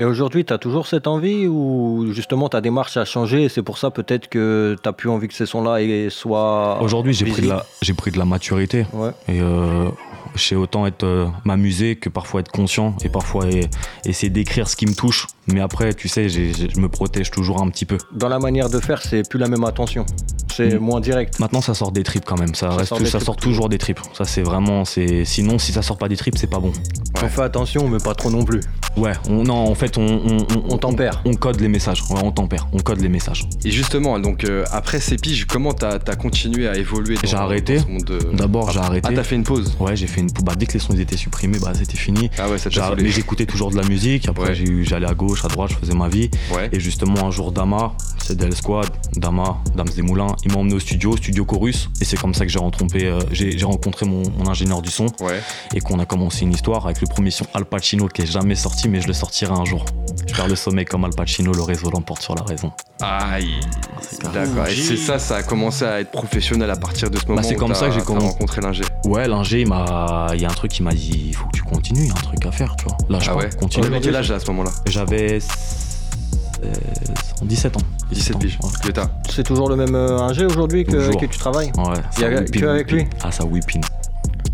[0.00, 3.62] Et aujourd'hui, tu as toujours cette envie ou justement ta démarche a changé et c'est
[3.62, 5.78] pour ça peut-être que tu as plus envie que ces sons-là
[6.10, 6.82] soient.
[6.82, 7.64] Aujourd'hui, j'ai pris, de la,
[7.96, 8.86] pris de la maturité.
[9.28, 9.88] Et euh,
[10.34, 13.46] je sais autant être euh, m'amuser que parfois être conscient et parfois
[14.04, 15.28] essayer d'écrire ce qui me touche.
[15.48, 17.98] Mais après, tu sais, je me protège toujours un petit peu.
[18.12, 20.06] Dans la manière de faire, c'est plus la même attention.
[20.54, 20.78] C'est mm.
[20.78, 21.40] moins direct.
[21.40, 22.54] Maintenant, ça sort des tripes quand même.
[22.54, 24.00] Ça, reste, ça sort toujours des tripes.
[24.12, 24.84] Ça, c'est vraiment.
[24.84, 26.72] c'est Sinon, si ça sort pas des tripes, c'est pas bon.
[27.22, 28.60] On fait attention, mais pas trop non plus.
[28.96, 31.20] Ouais, on, non, en fait, on, on, on, tempère.
[31.24, 32.02] On, code les messages.
[32.10, 32.68] Ouais, on tempère.
[32.72, 33.48] On code les messages.
[33.64, 37.80] Et justement, donc euh, après ces piges, comment t'as as continué à évoluer J'ai arrêté.
[38.34, 39.08] D'abord, j'ai arrêté.
[39.10, 40.44] Ah, t'as fait une pause Ouais, j'ai fait une pause.
[40.44, 42.30] Bah, dès que les sons étaient supprimés, bah, c'était fini.
[42.38, 44.28] Ah ouais, ça Mais j'écoutais toujours de la musique.
[44.28, 46.30] Après, j'allais à gauche, à droite, je faisais ma vie.
[46.72, 50.74] Et justement, un jour, Dama, c'est Del Squad, Dama, Dames des Moulins, ils m'ont emmené
[50.74, 51.88] au studio, studio Chorus.
[52.00, 55.06] Et c'est comme ça que j'ai rencontré, euh, j'ai rencontré mon, ingénieur du son.
[55.74, 58.54] Et qu'on a commencé une histoire avec le premier son Al Pacino qui est jamais
[58.54, 59.84] sorti, mais je le sortirai un jour.
[60.26, 62.72] Je perds le sommeil comme Al Pacino, le réseau l'emporte sur la raison.
[63.00, 63.60] Aïe,
[64.32, 64.68] d'accord.
[64.68, 67.40] Et c'est ça, ça a commencé à être professionnel à partir de ce moment.
[67.40, 68.84] Bah, c'est comme ça que j'ai rencontré l'ingé.
[69.04, 71.56] Ouais, l'ingé, il m'a, il y a un truc qui m'a dit, il faut que
[71.56, 72.96] tu continues, il y a un truc à faire, tu vois.
[73.08, 73.50] Là, je ah ouais.
[73.58, 73.88] continue.
[74.00, 74.70] quel âge à ce moment-là?
[74.86, 75.40] J'avais
[77.42, 77.80] 17 ans.
[78.10, 78.58] 17 piges.
[79.28, 81.72] C'est toujours le même euh, ingé aujourd'hui que, que, tu travailles?
[81.76, 81.94] Ouais.
[82.18, 83.06] Il y a que avec lui?
[83.22, 83.82] Ah, ça whipping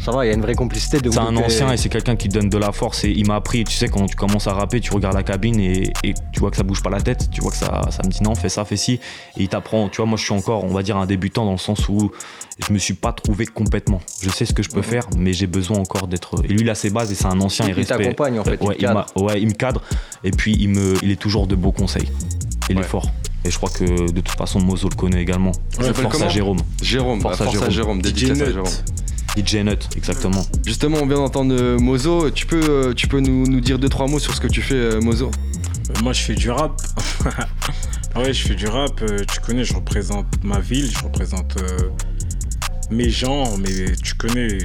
[0.00, 2.16] ça va, il y a une vraie complicité de C'est un ancien et c'est quelqu'un
[2.16, 4.54] qui donne de la force et il m'a appris, tu sais, quand tu commences à
[4.54, 5.92] rapper, tu regardes la cabine et,
[6.32, 8.22] tu vois que ça bouge pas la tête, tu vois que ça, ça me dit
[8.22, 10.72] non, fais ça, fais ci, et il t'apprend, tu vois, moi je suis encore, on
[10.72, 12.10] va dire, un débutant dans le sens où
[12.66, 14.00] je me suis pas trouvé complètement.
[14.22, 14.84] Je sais ce que je peux mhm.
[14.84, 16.34] faire, mais j'ai besoin encore d'être.
[16.44, 18.60] Et lui, il a ses bases et c'est un ancien, il, il t'accompagne en fait,
[18.62, 18.88] ouais, il,
[19.22, 19.82] ouais, il me cadre
[20.24, 22.10] et puis il, me, il est toujours de beaux conseils.
[22.70, 23.10] Il est fort.
[23.44, 25.52] Et je crois que de toute façon, Mozo le connaît également.
[25.80, 26.58] Ouais, force à Jérôme.
[26.82, 27.70] Jérôme, force, à, Jérôme.
[27.70, 28.70] Jérôme, dédicace à Jérôme.
[29.36, 30.44] DJ Nut, exactement.
[30.66, 32.30] Justement, on vient d'entendre euh, Mozo.
[32.30, 34.62] Tu peux, euh, tu peux nous, nous, dire deux, trois mots sur ce que tu
[34.62, 35.30] fais, euh, Mozo?
[36.02, 36.80] Moi, je fais du rap.
[38.16, 39.02] ouais, je fais du rap.
[39.32, 41.56] tu connais, je représente ma ville, je représente
[42.90, 44.58] mes gens, mais tu connais.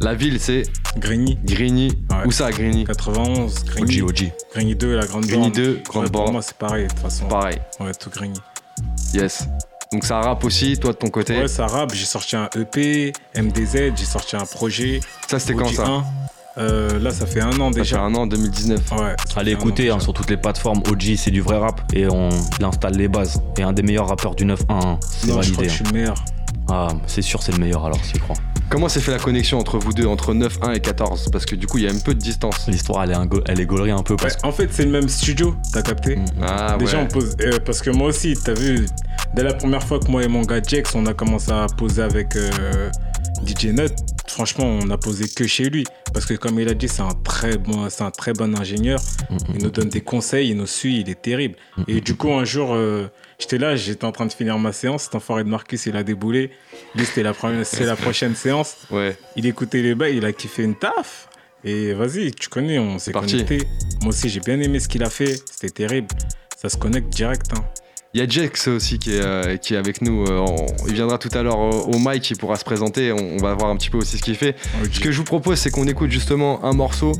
[0.00, 0.62] La ville, c'est
[0.98, 1.38] Grigny.
[1.44, 1.98] Grigny.
[2.26, 2.84] Où ça, Grigny?
[2.84, 4.02] 91, Grigny.
[4.02, 4.32] OG, OG.
[4.54, 7.26] Grigny 2, la Grande Grigny 2, Grande ouais, Pour moi, c'est pareil, de toute façon.
[7.26, 7.58] Pareil.
[7.78, 8.38] Ouais, tout Grigny.
[9.14, 9.46] Yes.
[9.92, 11.92] Donc ça rappe aussi, toi de ton côté Ouais, ça rappe.
[11.94, 15.00] J'ai sorti un EP, MDZ, j'ai sorti un projet.
[15.26, 16.04] Ça, c'était quand ça
[16.58, 17.96] euh, là, ça fait un an déjà.
[17.96, 18.92] Ça fait un an, 2019.
[18.92, 19.16] Ouais.
[19.34, 20.82] Allez écouter hein, sur toutes les plateformes.
[20.88, 22.28] OG, c'est du vrai rap et on
[22.62, 23.40] installe les bases.
[23.56, 25.42] Et un des meilleurs rappeurs du 9-1, c'est validé.
[25.42, 26.24] Je crois que je suis le meilleur.
[26.68, 28.36] Ah, c'est sûr, c'est le meilleur alors, si crois.
[28.68, 31.56] Comment s'est fait la connexion entre vous deux, entre 9, 1 et 14 Parce que
[31.56, 32.68] du coup, il y a un peu de distance.
[32.68, 34.14] L'histoire, elle est, un elle est gaulerie un peu.
[34.14, 34.38] Parce...
[34.44, 36.16] en fait, c'est le même studio, t'as capté?
[36.16, 36.24] Mm.
[36.42, 37.36] Ah, Déjà, on pose.
[37.40, 38.86] Euh, parce que moi aussi, t'as vu,
[39.34, 42.02] dès la première fois que moi et mon gars Jex, on a commencé à poser
[42.02, 42.90] avec euh,
[43.46, 43.92] DJ Nut,
[44.26, 45.84] franchement, on a posé que chez lui.
[46.12, 49.00] Parce que, comme il a dit, c'est un très bon, c'est un très bon ingénieur.
[49.28, 51.56] Mm, mm, il nous donne des conseils, il nous suit, il est terrible.
[51.88, 52.74] Et du coup, un jour.
[52.74, 53.08] Euh,
[53.40, 55.04] J'étais là, j'étais en train de finir ma séance.
[55.04, 56.50] Cet enfoiré de Marcus, il a déboulé.
[56.94, 58.76] Lui, c'était la, première, la prochaine séance.
[58.90, 59.16] Ouais.
[59.34, 61.28] Il écoutait les bails, il a kiffé une taf.
[61.64, 63.62] Et vas-y, tu connais, on s'est connecté.
[64.02, 65.42] Moi aussi, j'ai bien aimé ce qu'il a fait.
[65.50, 66.08] C'était terrible.
[66.54, 67.46] Ça se connecte direct.
[67.56, 67.64] Hein.
[68.12, 70.24] Il y a Jex aussi qui est, euh, qui est avec nous.
[70.24, 70.44] Euh,
[70.88, 73.12] il viendra tout à l'heure au, mic, il pourra se présenter.
[73.12, 74.56] On, va voir un petit peu aussi ce qu'il fait.
[74.90, 77.12] Ce que je vous propose, c'est qu'on écoute justement un morceau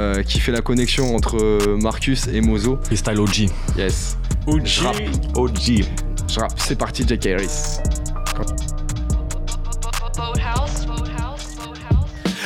[0.00, 2.78] euh, qui fait la connexion entre Marcus et Mozo.
[2.84, 3.50] Freestyle OG.
[3.76, 4.16] Yes.
[4.46, 4.70] OG.
[5.34, 5.84] OG.
[6.56, 7.80] C'est parti, Jack Harris.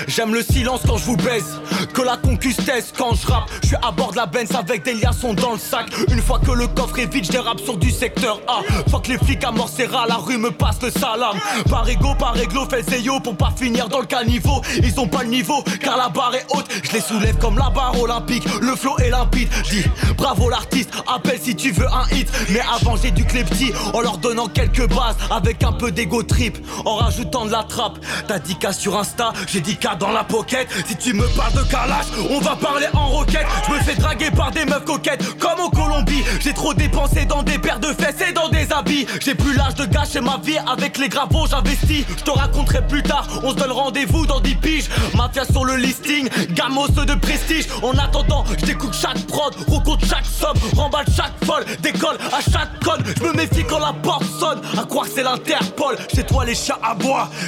[0.08, 1.60] J'aime le silence quand je vous baise
[1.92, 3.50] que la concustesse quand je rappe.
[3.62, 5.86] Je suis à bord de la Benz avec des liaisons dans le sac.
[6.10, 8.60] Une fois que le coffre est vide, je dérape sur du secteur A.
[8.90, 9.52] Faut que les flics à
[10.08, 11.36] la rue me passe le salam.
[11.68, 14.62] Par ego, par églo, fais le pour pas finir dans le caniveau.
[14.82, 16.66] Ils ont pas le niveau car la barre est haute.
[16.82, 18.44] Je les soulève comme la barre olympique.
[18.60, 19.48] Le flow est limpide.
[19.70, 19.84] Dis
[20.16, 22.30] bravo l'artiste, appelle si tu veux un hit.
[22.50, 26.58] Mais avant j'ai du petits en leur donnant quelques bases avec un peu d'ego trip.
[26.84, 27.98] En rajoutant de la trappe.
[28.26, 30.68] T'as dit qu'à sur Insta, j'ai dit dans la pocket.
[30.86, 31.62] Si tu me parles de
[32.30, 33.46] on va parler en roquette.
[33.66, 36.22] Je me fais draguer par des meufs coquettes, comme en Colombie.
[36.40, 39.06] J'ai trop dépensé dans des paires de fesses et dans des habits.
[39.20, 42.04] J'ai plus l'âge de gâcher ma vie avec les gravos, j'investis.
[42.18, 44.88] Je te raconterai plus tard, on se donne rendez-vous dans 10 piges.
[45.14, 47.66] Mafia sur le listing, gamos de prestige.
[47.82, 53.02] En attendant, je chaque prod, recompte chaque somme, remballe chaque folle, décolle à chaque conne.
[53.16, 55.96] Je me méfie quand la porte à croire que c'est l'Interpol.
[56.14, 56.96] Chez toi les chiens à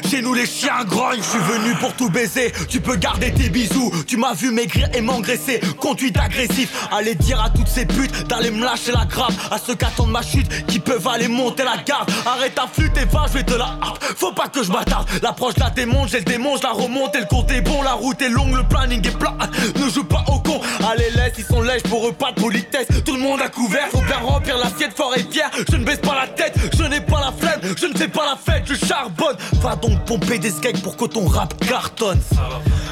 [0.08, 1.22] chez nous les chiens grognent.
[1.22, 3.90] Je suis venu pour tout baiser, tu peux garder tes bisous.
[4.06, 6.88] Tu m'as vu maigrir et m'engraisser, conduite agressif.
[6.92, 9.32] Allez dire à toutes ces putes d'aller me lâcher la grappe.
[9.50, 12.10] À ceux qui attendent ma chute, qui peuvent aller monter la garde.
[12.26, 13.78] Arrête ta flûte et va, vais te la
[14.16, 15.08] Faut pas que je m'attarde.
[15.22, 17.82] L'approche la démonte, j'ai le démon, je la remonte et le compte est bon.
[17.82, 19.36] La route est longue, le planning est plat.
[19.76, 20.60] Ne joue pas au con.
[20.90, 22.86] Allez, laisse, ils sont lèches pour eux, pas de politesse.
[23.04, 25.50] Tout le monde a couvert, faut bien remplir l'assiette fort et fier.
[25.70, 26.54] Je ne baisse pas la tête,
[26.86, 29.36] n'ai pas la flemme, je ne fais pas la fête, je charbonne.
[29.62, 32.20] Va donc pomper des skates pour que ton rap cartonne.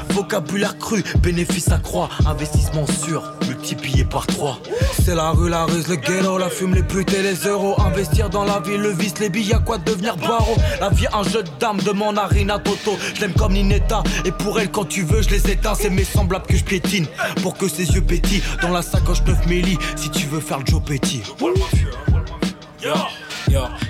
[0.09, 4.59] Vocabulaire cru, bénéfice croix, investissement sûr, multiplié par 3.
[5.03, 7.75] C'est la rue, la ruse, le ghetto, la fume, les putes et les euros.
[7.81, 10.55] Investir dans la vie, le vice, les billets, à quoi devenir barreau?
[10.79, 12.97] La vie, un jeu d'âme, demande à Rina Toto.
[13.15, 15.73] Je l'aime comme Ninetta, et pour elle, quand tu veux, je les éteins.
[15.73, 17.07] C'est mes semblables que je piétine,
[17.41, 18.43] pour que ses yeux pétillent.
[18.61, 21.23] Dans la sacoche 9 méli, si tu veux faire le Joe Petit.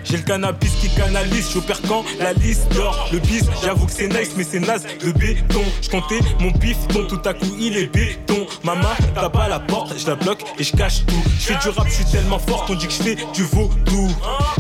[0.04, 3.10] J'ai le cannabis qui canalise, j'opère quand la liste d'or.
[3.12, 5.64] Le bis, j'avoue que c'est nice, mais c'est naze, le béton.
[5.82, 8.46] J'comptais mon pif, donc tout à coup il est béton.
[8.64, 11.24] Maman tape à la porte, je la bloque et je cache tout.
[11.40, 14.10] Je fais du rap, je suis tellement fort qu'on dit que je fais du vaudou.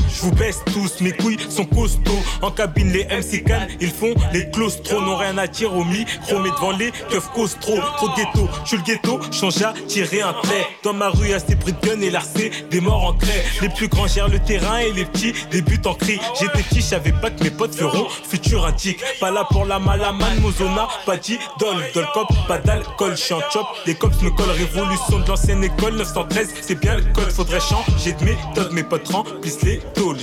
[0.10, 2.24] Je vous baisse tous, mes couilles sont costauds.
[2.42, 5.02] En cabine, les MC can, ils font les claustros.
[5.02, 7.78] N'ont rien à tirer au micro, mais devant les keufs costro.
[7.98, 10.68] Trop de ghetto, je suis le ghetto, change à tirer un trait.
[10.84, 13.44] Dans ma rue, y'a ces de gun et l'arcé, des morts en craie.
[13.62, 16.20] Les plus grands gèrent le terrain et les petits débutent en cri.
[16.40, 19.00] J'étais petit, j'avais pas que mes potes feront futur indique.
[19.20, 23.66] Pas là pour la malamane, Mozona, pas dit dol, dol cop, pas d'alcool, je chop.
[23.86, 28.14] Les cops me collent, révolution de l'ancienne école, 913, c'est bien le code, faudrait changer
[28.14, 28.72] de méthode.
[28.74, 30.18] Mes potes remplissent les tôles,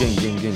[0.00, 0.52] Gang, gang, gang.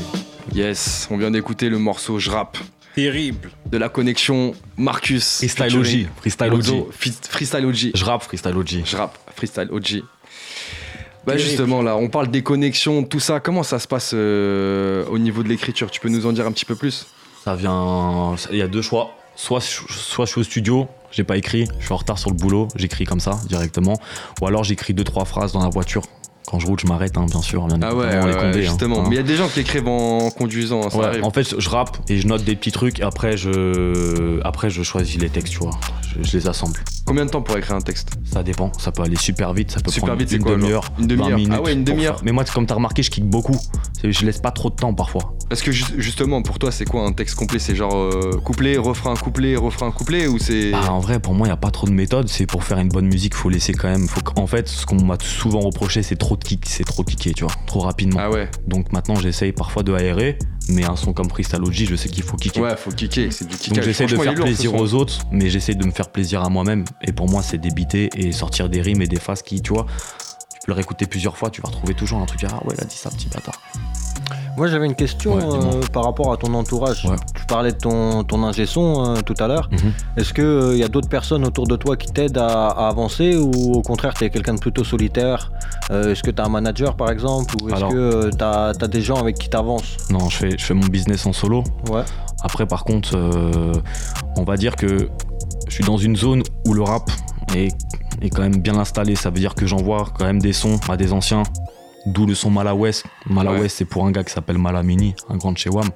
[0.52, 2.58] Yes, on vient d'écouter le morceau Je rappe.
[2.94, 3.50] Terrible.
[3.66, 5.38] De la connexion Marcus.
[5.38, 6.08] Freestyle OG.
[6.16, 6.92] Freestyle OG.
[7.30, 7.90] Freestyle OG.
[7.94, 8.82] Je rappe Freestyle OG.
[8.84, 10.02] Je rappe Freestyle OG.
[11.28, 13.40] Bah justement là, on parle des connexions, tout ça.
[13.40, 15.90] Comment ça se passe euh, au niveau de l'écriture?
[15.90, 17.06] Tu peux nous en dire un petit peu plus?
[17.44, 18.34] Ça vient.
[18.50, 19.10] Il y a deux choix.
[19.36, 22.34] Soit, soit je suis au studio, j'ai pas écrit, je suis en retard sur le
[22.34, 23.94] boulot, j'écris comme ça directement.
[24.40, 26.02] Ou alors j'écris deux trois phrases dans la voiture
[26.48, 27.66] quand je roule, je m'arrête, hein, bien sûr.
[27.82, 28.52] ah ouais, hein.
[28.54, 29.02] justement.
[29.02, 30.80] Mais il y a des gens qui écrivent en conduisant.
[30.80, 33.00] en fait, je rappe et je note des petits trucs.
[33.00, 35.78] Après, je, après, je choisis les textes, tu vois.
[36.22, 36.78] Je, les assemble.
[37.04, 38.10] Combien de temps pour écrire un texte?
[38.24, 38.72] Ça dépend.
[38.78, 39.70] Ça peut aller super vite.
[39.70, 41.38] Ça peut super prendre vite, une demi-heure, une demi-heure?
[41.52, 42.20] Ah ouais, une demi-heure.
[42.24, 43.58] Mais moi, comme t'as remarqué, je kick beaucoup.
[44.02, 45.34] Je laisse pas trop de temps parfois.
[45.48, 47.58] Parce que justement, pour toi, c'est quoi un texte complet?
[47.58, 51.46] C'est genre euh, couplet, refrain, couplet, refrain, couplet ou c'est bah, En vrai, pour moi,
[51.46, 52.28] il y a pas trop de méthode.
[52.28, 54.06] C'est pour faire une bonne musique, faut laisser quand même.
[54.08, 57.32] Faut en fait, ce qu'on m'a souvent reproché, c'est trop de kick, c'est trop kické,
[57.32, 58.20] tu vois, trop rapidement.
[58.22, 58.50] Ah ouais.
[58.66, 62.36] Donc maintenant, j'essaye parfois de aérer, mais un son comme Crystallogy, je sais qu'il faut
[62.36, 62.62] kicker.
[62.62, 63.74] Ouais, faut kicker, c'est du kick.
[63.74, 66.84] Donc j'essaie de faire plaisir aux autres, mais j'essaie de me faire plaisir à moi-même.
[67.02, 69.86] Et pour moi, c'est débiter et sortir des rimes et des phases qui, tu vois,
[70.52, 72.44] tu peux le réécouter plusieurs fois, tu vas retrouver toujours un truc.
[72.44, 73.60] Ah ouais, il a dit ça, petit bâtard.
[74.58, 77.06] Moi j'avais une question euh, par rapport à ton entourage.
[77.32, 79.68] Tu parlais de ton, ton ingé son euh, tout à l'heure.
[79.70, 79.92] Mhm.
[80.16, 83.36] Est-ce qu'il il euh, y a d'autres personnes autour de toi qui t'aident à, avancer
[83.36, 85.52] ou au contraire tu es quelqu'un de plutôt solitaire?
[85.90, 89.16] Est-ce que tu as un manager par exemple ou est-ce que tu as, des gens
[89.16, 91.62] avec qui tu avances Non, je fais, je fais mon business en solo.
[91.88, 92.02] Ouais.
[92.42, 93.16] Après par contre,
[94.36, 95.08] on va dire que
[95.68, 97.10] je suis dans une zone où le rap
[97.54, 97.68] est,
[98.20, 99.14] est quand même bien installé.
[99.14, 101.42] Ça veut dire que j'envoie quand même des sons à des anciens
[102.06, 103.04] D'où le son Mala West.
[103.26, 105.88] Mala West, c'est pour un gars qui s'appelle Malamini, un grand de chez WAM.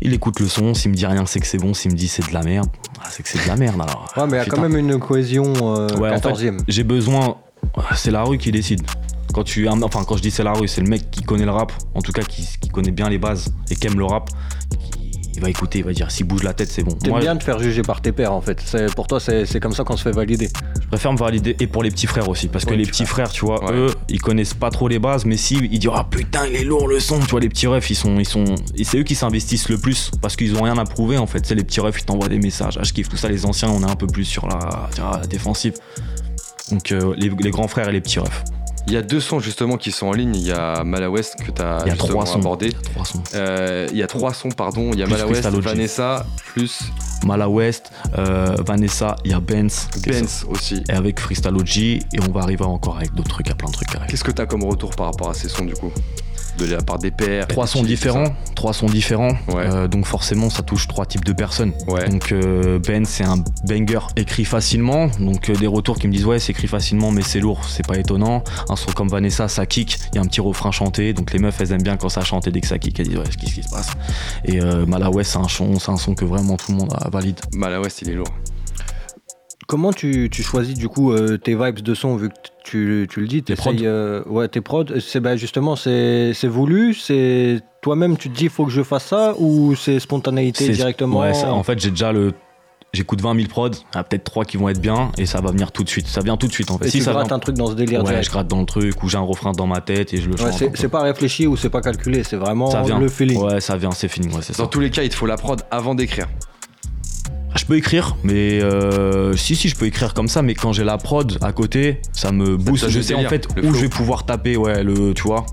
[0.00, 2.08] Il écoute le son, s'il me dit rien, c'est que c'est bon, s'il me dit
[2.08, 2.68] c'est de la merde,
[3.00, 4.12] ah, c'est que c'est de la merde alors.
[4.16, 6.58] Ouais, mais il y a quand même une cohésion euh, 14e.
[6.66, 7.36] j'ai besoin.
[7.94, 8.82] C'est la rue qui décide.
[9.32, 11.50] Quand tu, enfin, quand je dis c'est la rue, c'est le mec qui connaît le
[11.50, 14.30] rap, en tout cas qui, qui connaît bien les bases et qui aime le rap,
[15.34, 16.92] il va écouter, il va dire s'il bouge la tête, c'est bon.
[16.92, 18.62] T'aimes bien de faire juger par tes pères en fait.
[18.94, 20.48] Pour toi, c'est comme ça qu'on se fait valider.
[20.80, 23.30] Je préfère me valider et pour les petits frères aussi, parce que les petits frères,
[23.30, 26.46] tu vois, eux, ils connaissent pas trop les bases, mais si ils disent ah putain,
[26.46, 28.44] il est lourd le son, tu vois, les petits refs, ils sont, ils sont,
[28.76, 31.44] et c'est eux qui s'investissent le plus parce qu'ils ont rien à prouver en fait.
[31.44, 33.28] C'est les petits refs, ils t'envoient des messages, ah je kiffe tout ça.
[33.28, 34.90] Les anciens, on est un peu plus sur la,
[35.28, 35.74] défensive.
[36.70, 38.44] Donc euh, les, les, grands frères et les petits refs.
[38.86, 40.36] Il y a deux sons justement qui sont en ligne.
[40.36, 42.68] Il y a Malawest que tu as justement abordé.
[42.68, 43.22] Il y a trois sons.
[43.34, 44.90] Euh, il y a trois sons, pardon.
[44.92, 46.80] Il y a Malawest, Vanessa, plus.
[47.24, 49.88] Malawest, euh, Vanessa, il y a Benz.
[50.06, 50.84] Benz aussi.
[50.88, 52.00] Et avec Freestalogy.
[52.12, 53.88] Et on va arriver encore avec d'autres trucs, à plein de trucs.
[54.08, 55.92] Qu'est-ce que tu as comme retour par rapport à ces sons du coup?
[56.58, 57.46] De la part des pairs.
[57.48, 59.36] Trois sons différents, trois sons différents.
[59.50, 61.72] Euh, donc forcément, ça touche trois types de personnes.
[62.10, 65.08] Donc euh, Ben, c'est un banger écrit facilement.
[65.18, 67.86] Donc euh, des retours qui me disent ouais, c'est écrit facilement, mais c'est lourd, c'est
[67.86, 68.42] pas étonnant.
[68.68, 69.98] Un son comme Vanessa, ça kick.
[70.12, 71.12] Il y a un petit refrain chanté.
[71.12, 73.08] Donc les meufs, elles aiment bien quand ça chante et dès que ça kick, elles
[73.08, 73.90] disent ouais, qu'est-ce qui se passe?
[74.44, 77.40] Et Malawest, c'est un son, c'est un son que vraiment tout le monde valide.
[77.54, 78.28] Malawest, il est lourd.
[79.66, 83.54] Comment tu, choisis du coup tes vibes de son vu que tu, le dis, tes
[83.54, 83.72] prods.
[83.82, 88.50] Euh, ouais, tes prods, c'est ben justement c'est voulu, c'est toi-même tu te dis il
[88.50, 92.32] faut que je fasse ça ou c'est spontanéité directement Ouais, en fait j'ai déjà le
[92.94, 95.40] j'écoute 20 000 prods, il y a peut-être 3 qui vont être bien et ça
[95.40, 96.06] va venir tout de suite.
[96.06, 96.86] Ça vient tout de suite en fait.
[96.86, 98.66] Et si tu ça grattes un truc dans ce délire Ouais, je gratte dans le
[98.66, 100.52] truc ou j'ai un refrain dans ma tête et je le chante.
[100.74, 103.42] c'est pas réfléchi ou c'est pas calculé, c'est vraiment le feeling.
[103.42, 104.62] Ouais, ça vient, c'est feeling, ouais, c'est ça.
[104.62, 106.28] Dans tous les cas, il te faut la prod avant d'écrire.
[107.64, 110.84] Je peux écrire, mais euh, si, si, je peux écrire comme ça, mais quand j'ai
[110.84, 112.90] la prod à côté, ça me booste.
[112.90, 115.46] je sais en fait où je vais pouvoir taper, ouais, le, tu vois.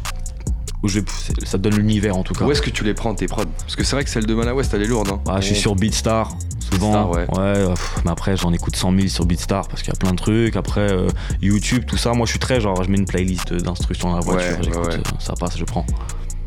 [0.84, 1.00] Où je
[1.46, 2.44] ça donne l'univers en tout cas.
[2.44, 3.46] Où est-ce que tu les prends tes prods?
[3.60, 5.08] Parce que c'est vrai que celle de Mana West elle est lourde.
[5.10, 5.22] Hein.
[5.30, 7.14] Ah, je suis sur Beatstar souvent.
[7.14, 7.26] ouais.
[7.38, 7.66] ouais
[8.04, 10.58] mais après j'en écoute 100 000 sur Beatstar parce qu'il y a plein de trucs.
[10.58, 11.08] Après euh,
[11.42, 14.22] YouTube, tout ça, moi je suis très genre, je mets une playlist d'instructions dans la
[14.22, 15.86] voiture, euh, ça passe, je prends.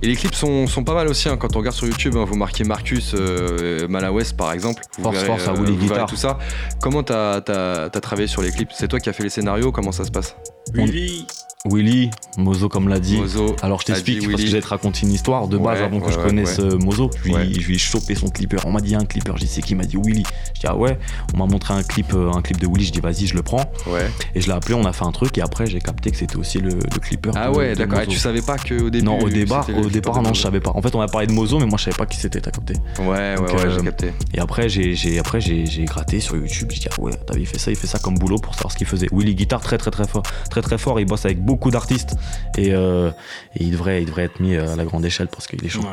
[0.04, 1.38] Et les clips sont, pas mal aussi, hein.
[1.38, 4.82] quand on regarde sur YouTube, hein, vous marquez Marcus euh, Malawest par exemple.
[4.98, 6.04] Vous force, force, à Willy Guitar.
[6.04, 6.38] Tout ça.
[6.82, 8.68] Comment t'as as, travaillé sur les clips?
[8.74, 10.36] C'est toi qui as fait les scénarios Comment ça se passe?
[10.74, 11.26] Willy,
[11.66, 13.18] Willy, Mozo comme l'a dit.
[13.62, 16.18] Alors je t'explique parce que j'allais te raconter une histoire de base avant que je
[16.18, 17.08] connaisse euh, Mozo.
[17.24, 18.58] Je lui, ai chopé son clipper.
[18.66, 20.24] On m'a dit un clipper, j'y sais qui m'a dit Willy.
[20.54, 20.98] Je dis ah ouais.
[21.32, 22.84] On m'a montré un clip, euh, un clip de Willy.
[22.84, 23.64] Je dis vas-y, je le prends.
[24.34, 26.36] Et je l'ai appelé, on a fait un truc et après j'ai capté que c'était
[26.36, 27.30] aussi le, clipper.
[27.34, 28.00] Ah ouais, d'accord.
[28.00, 29.02] Et tu savais pas qu'au début.
[29.02, 30.72] Non, au départ, au départ non, je savais pas.
[30.74, 32.42] En fait, on a parlé de Mozo, mais moi je savais pas qui c'était.
[32.42, 32.74] T'as capté.
[32.98, 34.12] Ouais, ouais, ouais, j'ai euh, capté.
[34.34, 36.68] Et après j'ai après j'ai gratté sur YouTube.
[36.70, 38.76] J'ai dit ah ouais, t'avais fait ça, il fait ça comme boulot pour savoir ce
[38.76, 39.08] qu'il faisait.
[39.12, 41.00] Willy guitare très très très fort, très très fort.
[41.00, 42.14] Il bosse avec beaucoup d'artistes.
[42.58, 43.10] Euh,
[43.56, 45.68] et, il, devrait, il devrait être mis euh, à la grande échelle parce qu'il est
[45.68, 45.84] chaud.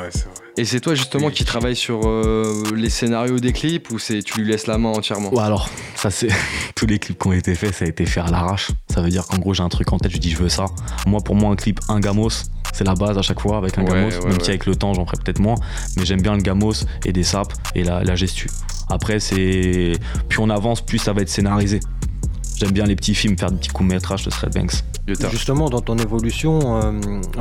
[0.58, 4.42] et c'est toi justement qui travaille sur euh, les scénarios des clips ou c'est tu
[4.42, 5.32] lui laisses la main entièrement?
[5.40, 6.30] Alors, ça c'est
[6.76, 8.72] tous les clips qui ont été faits, ça a été fait à l'arrache.
[8.94, 10.66] Ça veut dire qu'en gros j'ai un truc en tête, je dis je veux ça.
[11.08, 12.30] Moi pour moi un clip, un gamos,
[12.74, 14.10] c'est la base à chaque fois avec un gamos.
[14.26, 15.56] même si avec le temps j'en ferai peut-être moins,
[15.98, 18.50] mais j'aime bien le gamos et des sapes et la, la gestu.
[18.90, 19.94] Après c'est
[20.28, 21.80] plus on avance, plus ça va être scénarisé.
[22.62, 24.84] J'aime bien les petits films, faire des petits courts-métrages de Thread Banks.
[25.32, 26.92] Justement, dans ton évolution, euh,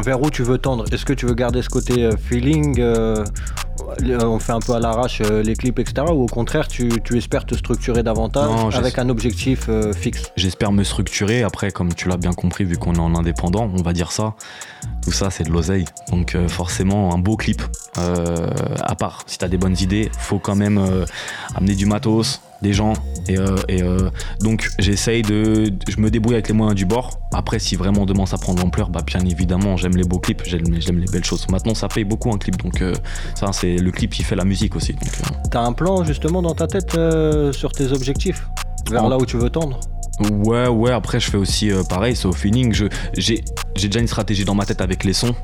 [0.03, 0.87] vers où tu veux tendre?
[0.95, 3.23] Est-ce que tu veux garder ce côté euh, feeling euh,
[4.09, 6.07] on fait un peu à l'arrache les clips, etc.
[6.11, 10.33] Ou au contraire, tu, espères te structurer davantage avec un objectif fixe?
[10.37, 11.43] J'espère me structurer.
[11.43, 14.37] Après, comme tu l'as bien compris, vu qu'on est en indépendant, on va dire ça,
[15.03, 15.87] tout ça c'est de l'oseille.
[16.11, 17.63] Donc forcément, un beau clip.
[17.97, 20.81] à part, si tu as des bonnes idées, faut quand même
[21.57, 22.93] amener du matos, des gens.
[23.29, 25.73] Et, euh, euh, donc j'essaye de.
[25.89, 27.19] Je me débrouille avec les moyens du bord.
[27.33, 30.43] Après, si vraiment demain ça prend de l'ampleur, bah bien évidemment, j'aime les beaux clips,
[30.45, 31.47] j'aime les belles choses.
[31.49, 32.95] Maintenant, ça paye beaucoup un clip, donc euh,
[33.35, 34.95] ça, c'est le clip qui fait la musique aussi.
[35.51, 36.97] T'as un plan justement dans ta tête
[37.53, 38.49] sur tes objectifs?
[38.91, 39.79] Vers là où tu veux tendre?
[40.31, 42.75] Ouais, ouais, après je fais aussi pareil, c'est au feeling.
[43.15, 43.43] J'ai
[43.77, 45.35] déjà une stratégie dans ma tête avec les sons.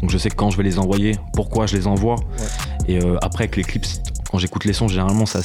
[0.00, 2.16] Donc je sais quand je vais les envoyer, pourquoi je les envoie.
[2.88, 3.86] Et après avec les clips,
[4.32, 5.38] quand j'écoute les sons, généralement, c'est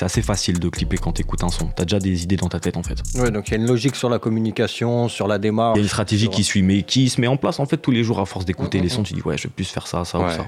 [0.00, 1.68] assez, facile de clipper quand tu écoutes un son.
[1.76, 2.98] Tu as déjà des idées dans ta tête, en fait.
[3.14, 5.76] Ouais, donc il y a une logique sur la communication, sur la démarche.
[5.76, 7.76] Il y a une stratégie qui suit, mais qui se met en place, en fait,
[7.76, 9.02] tous les jours à force d'écouter les sons.
[9.02, 10.46] Tu dis, ouais, je vais plus faire ça, ça ou ça.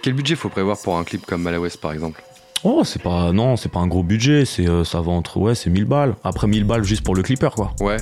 [0.00, 2.22] Quel budget faut prévoir pour un clip comme Malawest, par exemple?
[2.62, 5.54] Oh, c'est pas non, c'est pas un gros budget, c'est euh, ça va entre ouais,
[5.54, 6.16] c'est 1000 balles.
[6.24, 7.72] Après 1000 balles juste pour le clipper quoi.
[7.80, 7.98] Ouais.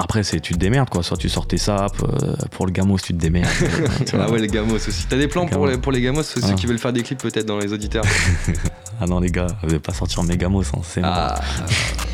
[0.00, 1.02] Après, c'est tu te démerdes quoi.
[1.02, 3.50] Soit tu tes sapes, euh, pour le gamos, tu te démerdes.
[4.12, 5.06] ah ouais, les gamos aussi.
[5.08, 6.52] T'as des plans pour les, pour les gamos, ceux ah.
[6.52, 8.04] qui veulent faire des clips peut-être dans les auditeurs
[9.00, 11.40] Ah non, les gars, vous pas sortir mes gamos, hein, c'est Ah,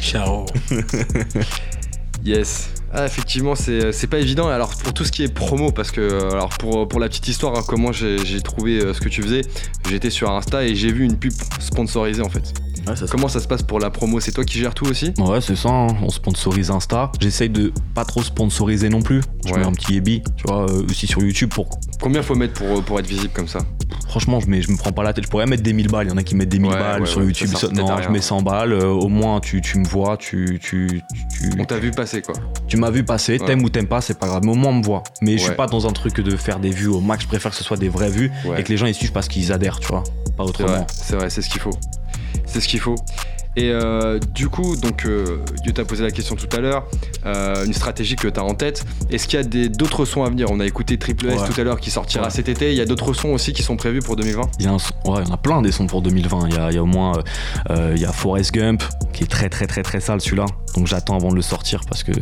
[0.01, 0.47] ciao.
[2.25, 2.71] yes.
[2.91, 4.49] Ah, effectivement, c'est pas évident.
[4.49, 7.29] Alors, pour tout ce qui est promo, parce que, euh, alors pour, pour la petite
[7.29, 9.43] histoire, hein, comment j'ai trouvé euh, ce que tu faisais,
[9.91, 12.55] j'étais sur Insta et j'ai vu une pub sponsorisée en fait.
[13.11, 14.21] Comment ça se passe pour la promo?
[14.21, 15.13] C'est toi qui gères tout aussi?
[15.19, 15.71] Ouais, c'est ça.
[15.71, 15.89] Hein.
[16.03, 17.11] On sponsorise Insta.
[17.21, 19.21] J'essaye de pas trop sponsoriser non plus.
[19.47, 21.69] Je mets un petit Ebi, tu vois, euh, aussi sur YouTube pour.
[22.01, 23.61] Combien faut mettre pour, pour être visible comme ça?
[24.09, 25.25] Franchement, je, mets, je me prends pas la tête.
[25.25, 26.07] Je pourrais mettre des 1000 balles.
[26.07, 27.51] Il y en a qui mettent des 1000 balles sur YouTube.
[27.73, 28.73] non, je mets 100 balles.
[28.73, 30.17] Euh, au moins, tu, tu, me vois.
[30.17, 32.35] Tu, tu, tu on t'a vu passer quoi.
[32.69, 33.39] Tu m'as vu passer.
[33.39, 34.43] T'aimes ou t'aimes pas, c'est pas grave.
[34.45, 35.03] Mais au moins, on me voit.
[35.21, 37.25] Mais je suis pas dans un truc de faire des vues au max.
[37.25, 39.29] Je préfère que ce soit des vraies vues et que les gens ils suivent parce
[39.29, 40.05] qu'ils adhèrent, tu vois.
[40.37, 40.87] Pas autrement.
[40.93, 41.71] C'est vrai, c'est ce qu'il faut.
[42.47, 42.97] C'est ce qu'il faut.
[43.57, 46.87] Et euh, du coup, donc, euh, Dieu t'a posé la question tout à l'heure,
[47.25, 48.85] euh, une stratégie que tu as en tête.
[49.11, 50.49] Est-ce qu'il y a d'autres sons à venir?
[50.51, 52.73] On a écouté Triple S tout à l'heure qui sortira cet été.
[52.73, 54.79] Il y a d'autres sons aussi qui sont prévus pour 2020 il y, a ouais,
[55.07, 56.49] il y en a plein des sons pour 2020.
[56.49, 57.13] Il y a, il y a au moins
[57.71, 60.47] il y a Forrest Gump qui est très très très très sale celui-là.
[60.75, 62.13] Donc j'attends avant de le sortir parce que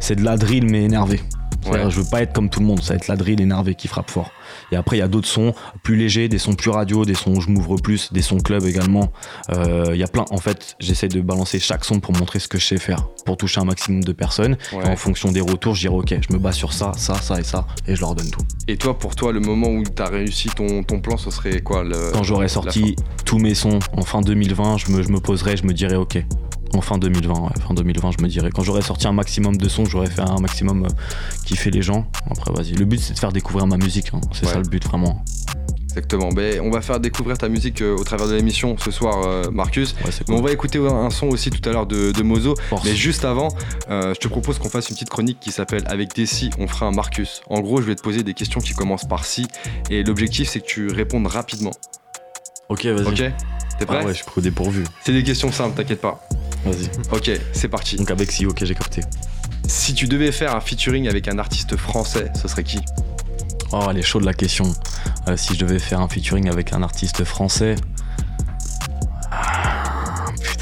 [0.00, 1.20] c'est de la drill mais énervé.
[1.64, 3.88] Je veux pas être comme tout le monde, ça va être la drill énervé qui
[3.88, 4.30] frappe fort.
[4.72, 7.34] Et après, il y a d'autres sons plus légers, des sons plus radio, des sons
[7.34, 9.12] où je m'ouvre plus, des sons club également.
[9.50, 10.24] Euh, il y a plein.
[10.30, 13.36] En fait, j'essaie de balancer chaque son pour montrer ce que je sais faire, pour
[13.36, 14.56] toucher un maximum de personnes.
[14.72, 17.44] en fonction des retours, je dirais ok, je me bats sur ça, ça, ça et
[17.44, 18.42] ça, et je leur donne tout.
[18.68, 21.60] Et toi, pour toi, le moment où tu as réussi ton, ton, plan, ce serait
[21.60, 25.20] quoi le, Quand j'aurai sorti tous mes sons en fin 2020, je me, je me
[25.20, 26.24] poserai, je me dirais ok,
[26.74, 28.50] en fin 2020, ouais, fin 2020, je me dirais.
[28.52, 30.88] Quand j'aurais sorti un maximum de sons, j'aurais fait un maximum euh,
[31.44, 32.06] qui fait les gens.
[32.30, 32.72] Après, vas-y.
[32.72, 34.10] Le but, c'est de faire découvrir ma musique.
[34.14, 34.20] Hein.
[34.32, 35.22] C'est ça le but, vraiment.
[35.84, 36.30] Exactement.
[36.30, 39.50] Ben, on va faire découvrir ta musique euh, au travers de l'émission ce soir, euh,
[39.52, 39.94] Marcus.
[40.28, 42.54] on va écouter un, son aussi tout à l'heure de, Mozo.
[42.84, 43.48] Mais juste avant,
[43.88, 46.86] je te propose qu'on fasse une petite chronique qui s'appelle Avec des si, on fera
[46.86, 47.42] un Marcus.
[47.48, 49.46] En gros, je vais te poser des questions qui commencent par si.
[49.90, 51.72] Et l'objectif, c'est que tu répondes rapidement.
[52.68, 53.06] Ok, vas-y.
[53.06, 53.32] Ok?
[53.78, 53.98] T'es prêt?
[54.00, 54.84] Ah ouais, je suis dépourvu.
[55.04, 56.26] C'est des questions simples, t'inquiète pas.
[56.64, 56.90] Vas-y.
[57.12, 57.96] Ok, c'est parti.
[57.96, 59.02] Donc avec si, ok, j'ai capté.
[59.66, 62.80] Si tu devais faire un featuring avec un artiste français, ce serait qui?
[63.72, 64.72] Oh, elle est chaude la question.
[65.28, 67.76] Euh, si je devais faire un featuring avec un artiste français.
[69.30, 69.93] Ah,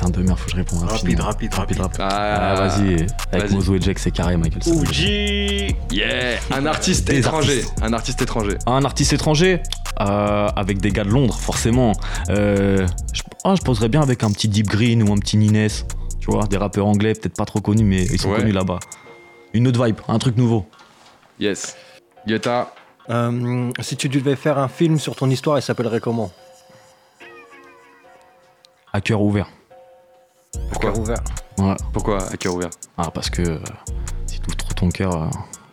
[0.02, 1.20] putain de merde, faut que je réponde rapide.
[1.20, 2.00] Rapide, rapide, rapide.
[2.00, 3.06] Ah, vas-y.
[3.32, 4.62] Avec Mozo et Jack, c'est carré, Michael.
[4.82, 7.64] Uji Yeah Un artiste étranger.
[7.80, 8.58] Un artiste étranger.
[8.66, 9.60] Un artiste étranger
[10.00, 11.92] euh, Avec des gars de Londres, forcément.
[12.30, 15.68] Euh, je ah, je poserais bien avec un petit Deep Green ou un petit Nines.
[16.20, 18.78] Tu vois, des rappeurs anglais, peut-être pas trop connus, mais ils sont connus là-bas.
[19.52, 20.64] Une autre vibe, un truc nouveau.
[21.40, 21.76] Yes.
[22.26, 22.72] Yeta.
[23.10, 26.30] Euh, si tu devais faire un film sur ton histoire, il s'appellerait comment?
[28.92, 29.48] À cœur ouvert.
[30.70, 31.24] Pourquoi à cœur ouvert
[31.58, 31.76] ouais.
[31.92, 33.58] Pourquoi à cœur ouvert Ah, parce que euh,
[34.26, 35.26] si tu ouvres trop ton cœur, euh,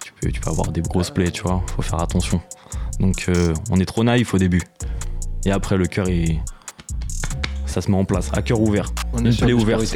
[0.04, 1.62] tu, peux, tu peux avoir des grosses plaies, tu vois.
[1.76, 2.42] Faut faire attention.
[3.00, 3.30] Donc,
[3.72, 4.62] on est trop naïf au début.
[5.46, 6.42] Et après, le cœur, il
[7.70, 8.92] ça se met en place, à cœur ouvert.
[9.18, 9.96] une plaie ouverte.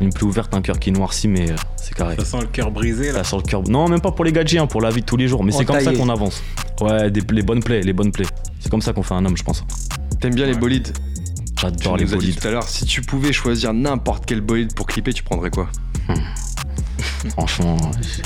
[0.00, 2.16] Une plaie ouverte, un cœur qui noircit, mais euh, c'est carré.
[2.16, 3.22] Ça sent le cœur brisé là.
[3.22, 3.62] Ça sent le cœur.
[3.68, 5.44] Non, même pas pour les gadgets, hein, pour la vie de tous les jours.
[5.44, 6.42] Mais c'est comme ça qu'on avance.
[6.80, 8.26] Ouais, des, les bonnes plaies, les bonnes plaies.
[8.60, 9.64] C'est comme ça qu'on fait un homme, je pense.
[10.20, 10.96] T'aimes bien les bolides
[11.60, 12.38] J'adore les bolides.
[12.38, 15.68] tout à l'heure, si tu pouvais choisir n'importe quel bolide pour clipper, tu prendrais quoi
[16.08, 16.14] hmm.
[17.30, 17.76] Franchement,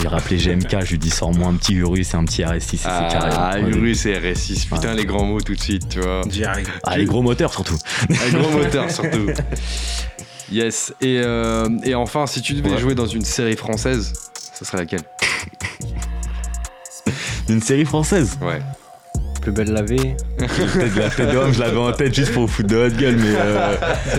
[0.01, 2.81] j'ai rappelé GMK, je lui dis sors-moi un petit Urus et un petit RS6 c'est
[2.85, 3.31] ah, carré.
[3.33, 6.23] Ah, Urus et RS6, putain, les grands mots tout de suite, tu vois.
[6.29, 6.69] J'y arrive.
[6.83, 7.79] Ah, les gros moteurs surtout.
[8.09, 9.31] les gros moteurs surtout.
[10.51, 10.93] Yes.
[11.01, 14.13] Et, euh, et enfin, si tu devais jouer dans une série française,
[14.53, 15.03] ça serait laquelle
[17.49, 18.39] Une série française?
[18.43, 18.61] Ouais.
[19.41, 20.15] Plus belle la vie.
[20.39, 23.35] la tête d'homme, je l'avais en tête juste pour foutre de votre gueule, mais.
[23.37, 23.75] Euh,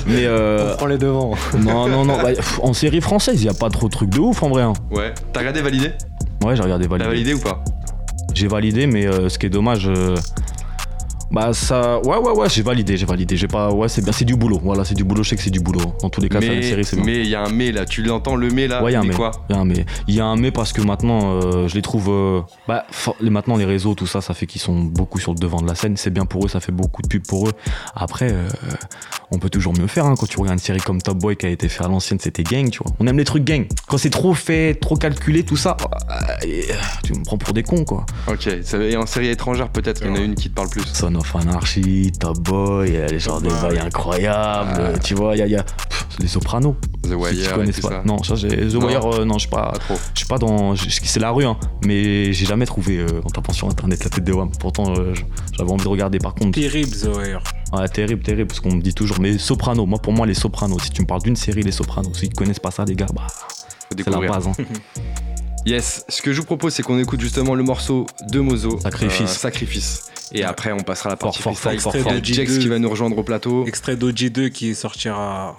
[0.07, 1.35] mais euh, On prend les devants.
[1.59, 2.17] Non, non, non.
[2.17, 2.29] Bah,
[2.61, 4.63] en série française, il n'y a pas trop de trucs de ouf en vrai.
[4.63, 4.73] Hein.
[4.89, 5.13] Ouais.
[5.31, 5.91] T'as regardé Validé?
[6.43, 7.03] Ouais, j'ai regardé Validé.
[7.03, 7.63] T'as validé ou pas?
[8.33, 9.89] J'ai validé, mais euh, ce qui est dommage.
[11.31, 13.37] Bah ça, ouais ouais ouais, j'ai validé, j'ai validé.
[13.37, 14.59] J'ai pas, ouais c'est bien, c'est du boulot.
[14.61, 15.23] Voilà, c'est du boulot.
[15.23, 15.93] Je sais que c'est du boulot.
[16.01, 17.05] Dans tous les cas, mais, la série c'est bien.
[17.05, 18.83] Mais il y a un mais là, tu l'entends le mais là.
[18.83, 19.13] Ouais, il y a un mais.
[19.13, 19.85] Quoi il y a un mais.
[20.07, 22.09] Il y a un mais parce que maintenant, euh, je les trouve.
[22.09, 22.85] Euh, bah
[23.21, 25.75] maintenant les réseaux, tout ça, ça fait qu'ils sont beaucoup sur le devant de la
[25.75, 25.95] scène.
[25.95, 27.53] C'est bien pour eux, ça fait beaucoup de pub pour eux.
[27.95, 28.47] Après, euh,
[29.31, 30.05] on peut toujours mieux faire.
[30.05, 30.15] Hein.
[30.19, 32.43] Quand tu regardes une série comme Top Boy qui a été fait à l'ancienne, c'était
[32.43, 32.93] gang, tu vois.
[32.99, 33.65] On aime les trucs gang.
[33.87, 35.77] Quand c'est trop fait, trop calculé, tout ça,
[37.03, 38.05] tu me prends pour des cons quoi.
[38.27, 38.47] Ok.
[38.47, 40.83] Et en série étrangère, peut-être qu'il y en a une qui te parle plus.
[40.93, 42.11] Son of Anarchy.
[42.19, 45.47] Top Boy, il y a les genres de bails incroyables, tu vois, il y a,
[45.47, 45.65] y a
[46.19, 46.75] les Sopranos.
[47.03, 48.03] The Wire, tu pas.
[48.05, 49.73] Non, ça, The Wire, euh, non, je suis pas,
[50.13, 53.53] je suis pas dans, c'est la rue, hein, mais j'ai jamais trouvé euh, en tapant
[53.53, 54.51] sur internet la tête de Wham.
[54.59, 55.13] Pourtant, euh,
[55.57, 56.59] j'avais envie de regarder par contre.
[56.59, 57.43] Terrible The Wire.
[57.73, 60.79] Ouais, terrible, terrible, parce qu'on me dit toujours, mais Sopranos, moi pour moi les Sopranos,
[60.79, 63.07] si tu me parles d'une série, les Sopranos, si tu connaissent pas ça, les gars,
[63.13, 63.27] bah,
[63.89, 64.47] c'est la base.
[64.47, 64.53] Hein.
[65.65, 68.79] Yes, ce que je vous propose, c'est qu'on écoute justement le morceau de Mozo.
[68.79, 69.29] Sacrifice.
[69.29, 70.11] sacrifice.
[70.31, 72.89] Et après, on passera à la partie fort, fort, fort, fort, Jex qui va nous
[72.89, 73.65] rejoindre au plateau.
[73.67, 75.57] Extrait d'OG2 qui sortira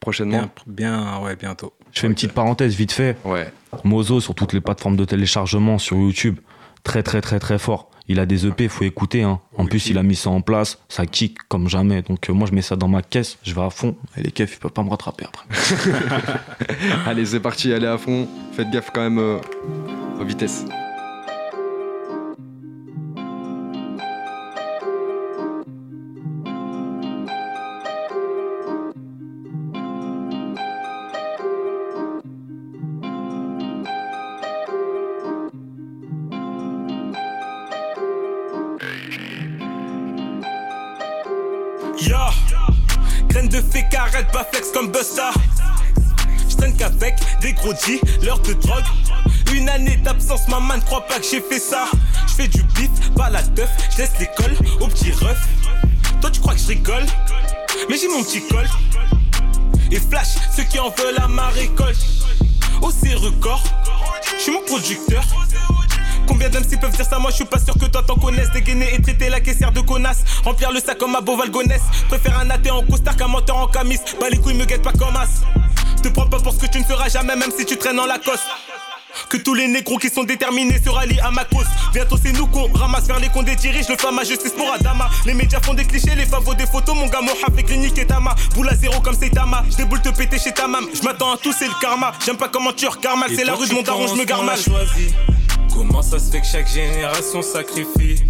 [0.00, 0.50] prochainement.
[0.66, 1.72] Bien, ouais, bientôt.
[1.92, 3.16] Je fais une petite parenthèse vite fait.
[3.24, 3.52] Ouais.
[3.84, 6.38] Mozo sur toutes les plateformes de téléchargement sur YouTube,
[6.82, 7.89] très très très très fort.
[8.10, 9.22] Il a des EP, faut écouter.
[9.22, 9.38] Hein.
[9.56, 12.02] En plus, il a mis ça en place, ça kick comme jamais.
[12.02, 13.94] Donc euh, moi, je mets ça dans ma caisse, je vais à fond.
[14.16, 15.46] Et les keufs, ils peuvent pas me rattraper après.
[17.06, 18.26] allez, c'est parti, allez à fond.
[18.50, 19.38] Faites gaffe quand même euh,
[20.20, 20.64] aux vitesses.
[44.80, 45.30] Comme Busta.
[46.48, 46.74] J'traîne
[47.42, 48.84] des gros G, l'heure de drogue.
[49.52, 51.84] Une année d'absence, maman ne croit pas que j'ai fait ça.
[52.26, 55.38] J'fais du beat, pas la teuf, j'laisse l'école au petit ref.
[56.22, 57.04] Toi tu crois que je rigole,
[57.90, 58.66] mais j'ai mon petit col.
[59.90, 61.98] Et flash, ceux qui en veulent à ma récolte.
[62.80, 63.62] Oh c'est record,
[64.38, 65.24] j'suis mon producteur.
[66.30, 68.94] Combien d'MC peuvent dire ça Moi je suis pas sûr que toi t'en connaisses Dégainer
[68.94, 72.70] et traiter la caissière de connasse Remplir le sac comme à Beauvalgonès Préfère un athée
[72.70, 75.42] en costard qu'un menteur en camis Bah les couilles me guettent pas comme as
[76.00, 78.06] Te prends pas pour ce que tu ne feras jamais Même si tu traînes en
[78.06, 78.44] Lacoste
[79.28, 81.66] que tous les négros qui sont déterminés se rallient à ma cause.
[81.92, 85.10] Bientôt c'est nous qu'on ramasse vers les des dirige le femme à justice pour Adama.
[85.26, 88.06] Les médias font des clichés, les favos des photos, mon gars, mon avec clinique et
[88.06, 88.36] Tama.
[88.54, 89.64] Boule à zéro comme c'est Tama.
[89.68, 90.86] J'déboule te péter chez ta mam.
[90.94, 92.12] J'm'attends à tout, c'est le karma.
[92.24, 94.58] J'aime pas comment tu regardes mal, c'est la rue de mon daron, j'me garde mal.
[95.74, 98.22] Comment ça se fait que chaque génération sacrifie?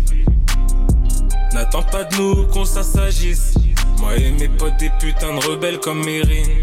[1.52, 3.54] N'attends pas de nous qu'on s'assagisse.
[3.98, 6.62] Moi et mes potes des putains de rebelles comme Mérine.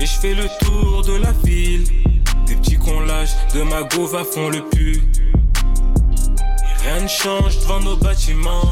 [0.00, 1.84] Et je fais le tour de la ville.
[2.46, 5.02] Des petits qu'on lâche de ma gova font le pu.
[6.82, 8.70] rien ne change devant nos bâtiments.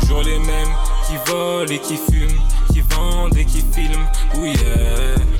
[0.00, 0.74] Toujours les mêmes
[1.06, 2.40] qui volent et qui fument,
[2.72, 4.06] qui vendent et qui filment.
[4.36, 5.39] Oui, yeah.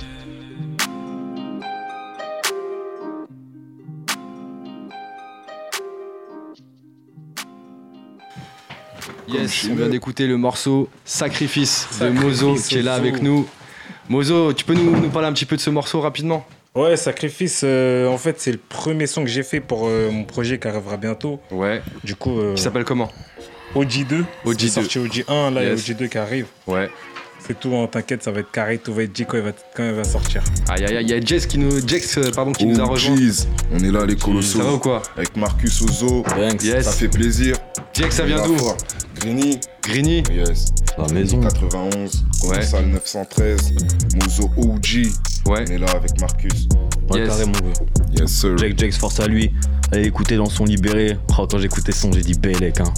[9.32, 13.46] Yes, on vient d'écouter le morceau Sacrifice, de Mozo qui est là avec nous.
[14.08, 16.44] Mozo, tu peux nous, parler un petit peu de ce morceau rapidement?
[16.74, 20.24] Ouais, Sacrifice, euh, en fait, c'est le premier son que j'ai fait pour euh, mon
[20.24, 21.40] projet qui arrivera bientôt.
[21.50, 21.82] Ouais.
[22.04, 22.38] Du coup.
[22.38, 23.10] Euh, qui s'appelle comment?
[23.74, 24.24] OG2.
[24.46, 24.68] OG2.
[24.68, 26.46] sorti OG1, là, il y a OG2 qui arrive.
[26.66, 26.90] Ouais.
[27.38, 29.52] C'est tout, hein, t'inquiète, ça va être carré, tout va être J quand il va,
[29.74, 30.42] quand il va sortir.
[30.68, 33.16] Aïe aïe aïe, il y a Jess qui nous, Jex, pardon, qui nous a rejoint.
[33.72, 34.58] on est là les colossaux.
[34.58, 35.02] Ça va ou quoi?
[35.16, 36.24] Avec Marcus Ozo.
[36.62, 36.84] Yes.
[36.84, 37.56] Ça fait plaisir.
[37.92, 38.56] Jex, ça vient d'où?
[39.20, 39.60] Grini.
[39.82, 40.72] Grini Yes.
[40.96, 41.40] La maison.
[41.40, 42.24] 91.
[42.44, 42.62] Ouais.
[42.62, 43.74] Salle 913.
[44.14, 45.08] Mozo OG.
[45.46, 45.64] Ouais.
[45.68, 46.68] On est là avec Marcus.
[47.12, 47.28] Yes.
[47.28, 47.52] carrément,
[48.18, 48.56] Yes, sir.
[48.56, 49.52] Jack Jax, force à lui.
[49.92, 51.18] Allez écouter dans son libéré.
[51.38, 52.92] Oh, quand j'écoutais son, j'ai dit Bélec, hein.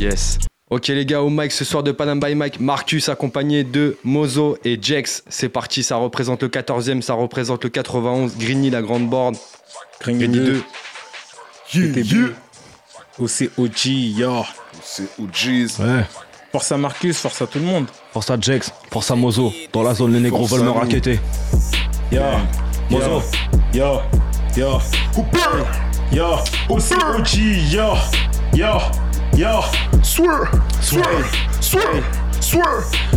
[0.00, 0.38] Yes.
[0.70, 4.56] Ok les gars, au mic ce soir de Panam by Mike, Marcus accompagné de Mozo
[4.64, 5.22] et Jex.
[5.28, 9.36] C'est parti, ça représente le 14e, ça représente le 91, Grigny la grande board.
[10.00, 10.62] Grigny 2.
[11.74, 12.28] Yeah, yeah.
[13.58, 14.42] OG, yo.
[14.82, 15.78] C'est OGs.
[15.80, 16.04] Ouais.
[16.50, 17.86] Force à Marcus, force à tout le monde.
[18.12, 19.52] Force à Jex, force à Mozo.
[19.72, 21.18] Dans la zone, les négros veulent me raqueter.
[22.10, 22.20] Yo,
[22.90, 23.22] Mozo.
[23.72, 24.00] Yo,
[24.56, 24.78] yo.
[26.12, 26.36] Yo,
[26.68, 27.36] OG,
[27.70, 27.94] yo.
[28.54, 28.78] Yo.
[29.34, 29.62] Yo,
[30.02, 30.50] swear,
[30.82, 31.24] swear,
[31.62, 32.04] swear,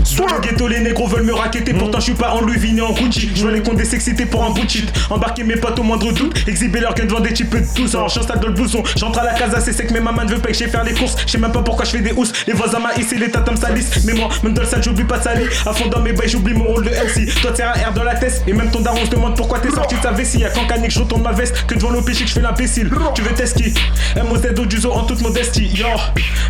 [0.03, 1.73] Soit le ghetto, les négros veulent me raqueter.
[1.73, 3.29] Pourtant, je suis pas en Louis Vuitton en Gucci.
[3.35, 6.47] Je vois les comptes s'exciter pour un bout de Embarquer mes potes au moindre doute.
[6.47, 7.95] Exhiber leur gueule devant des types de tous.
[7.95, 8.81] Alors, j'installe dans le blouson.
[8.95, 10.93] J'entre à la casa, c'est sec, mais maman ne veut pas que j'aille faire les
[10.93, 11.17] courses.
[11.25, 12.31] Je sais même pas pourquoi je fais des housses.
[12.47, 14.05] Les voisins maïs et les tatam salissent.
[14.05, 15.49] Mais moi, même dans le salle, j'oublie pas de salir.
[15.65, 17.33] À fond dans mes bails, j'oublie mon rôle de MC.
[17.41, 18.41] Toi, t'es un R dans la tête.
[18.47, 20.39] Et même ton daron se demande pourquoi t'es sorti de sa vessie.
[20.39, 21.65] Y'a quand canique, je retourne ma veste.
[21.67, 22.89] Que devant l'OPG, que je fais l'imbécile.
[23.15, 23.73] Tu veux test qui
[24.15, 25.67] MOZ du zoo en toute modestie.
[25.67, 25.87] Yo,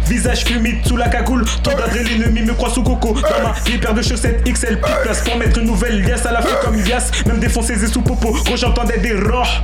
[0.07, 1.45] visage humide sous la cagoule.
[1.63, 3.13] Ton d'adrénaline me croit sous coco.
[3.13, 4.82] Dans ma vie, paire de chaussettes XL.
[4.82, 7.09] Plus place pour mettre une nouvelle liasse à la fin comme Yas.
[7.26, 8.36] Même défoncer et sous popo.
[8.45, 9.63] Quand j'entendais des roars.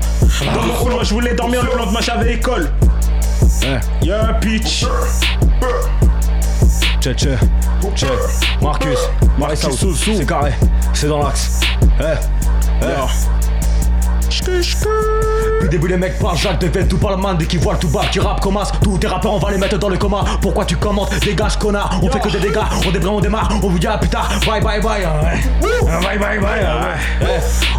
[0.53, 2.71] Dans mon couloir, je voulais dormir le lendemain, j'avais école.
[4.01, 4.85] Yeah, bitch.
[7.01, 7.37] Tchè, tchè,
[7.95, 8.07] tchè.
[8.61, 8.99] Marcus,
[9.37, 9.59] Marcus,
[9.97, 10.53] c'est carré,
[10.93, 11.59] c'est dans l'axe.
[11.99, 12.03] Eh,
[12.83, 12.85] eh.
[15.61, 17.79] Puis début les mecs parlent, Jacques deviennent tout par la main dès qu'ils voient le
[17.79, 18.71] tout bas qui rappe comme as.
[18.81, 20.23] Tous tes rappeurs on va les mettre dans le coma.
[20.41, 21.13] Pourquoi tu commentes?
[21.23, 23.97] Dégage connard, on fait que des dégâts, on débrayne, on démarre, on vous dit à
[23.97, 25.03] plus tard, bye bye bye.
[25.83, 26.65] Bye bye bye.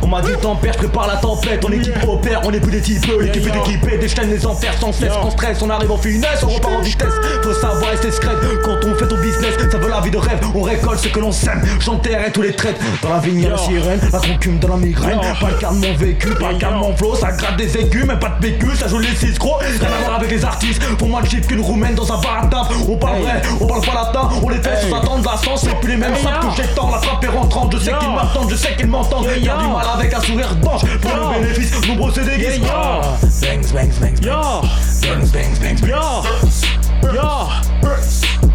[0.00, 2.80] On m'a dit tempère, je prépare la tempête, on équipe opère, on est plus des
[2.80, 6.42] types, l'équipe est équipée, déchaîne les enfers sans cesse, on stress, on arrive en finesse,
[6.44, 7.14] on repart en vitesse.
[7.42, 8.32] Faut savoir rester discret
[8.64, 11.18] quand on fait ton business, ça veut la vie de rêve, on récolte ce que
[11.18, 12.80] l'on sème, j'enterre tous les traites.
[13.02, 15.94] Dans la vigne, la sirène, la concume dans la migraine, pas le cas de mon
[15.94, 18.76] vécu, pas le cas de mon flow, ça gratte des aigus, mais pas de bécu,
[18.76, 19.08] ça joue les
[19.38, 20.82] gros, rien à voir avec les artistes.
[20.96, 23.80] Pour moi, le chiffre qu'une roumaine dans un bar à On parle vrai, on parle
[23.82, 26.62] pas latin, on les fait sans attendre la sens, c'est plus les mêmes sapes que
[26.62, 29.26] j'étends, la frappe est rentrante, je sais qu'ils m'attendent, je sais qu'ils m'entendent.
[29.40, 32.60] Y'a du mal avec un sourire d'ange, pour le bénéfice, nombreux c'est des guises.
[32.60, 34.62] Bangs, bangs, bangs, bangs.
[35.02, 37.71] Bangs, bangs, bangs, bangs.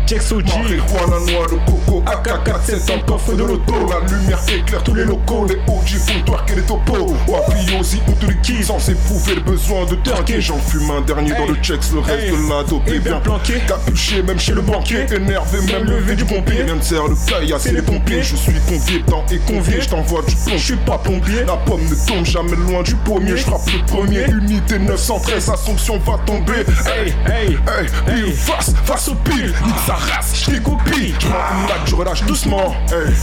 [0.07, 0.45] Jex OG.
[0.45, 3.73] Marijuana noix de coco, AK-47 dans le coffre de l'auto.
[3.89, 7.13] La lumière éclaire tous les locaux, les OG font twerker les topos.
[7.27, 10.39] Wapiosi ou tous les kids sans éprouver le besoin de twerker.
[10.39, 13.55] J'en fume un dernier dans le checks, le reste de la dope est bien planqué.
[13.67, 16.63] Capuché, même chez le banquier, énervé, même levé du pompier.
[16.63, 18.23] Rien ne sert le caille, c'est les pompiers.
[18.23, 21.43] Je suis convié, temps et convié, je t'envoie du plomb, je suis pas plombier.
[21.45, 24.23] La pomme ne tombe jamais loin du pommier, je frappe le premier.
[24.23, 26.63] Unité 913, Assomption va tomber.
[26.85, 31.13] Hey, hey, hey, hey, face, face au pile, nique sa race, je copie.
[31.19, 32.75] Je prends une latte, je relâche doucement.
[32.91, 33.13] Hey,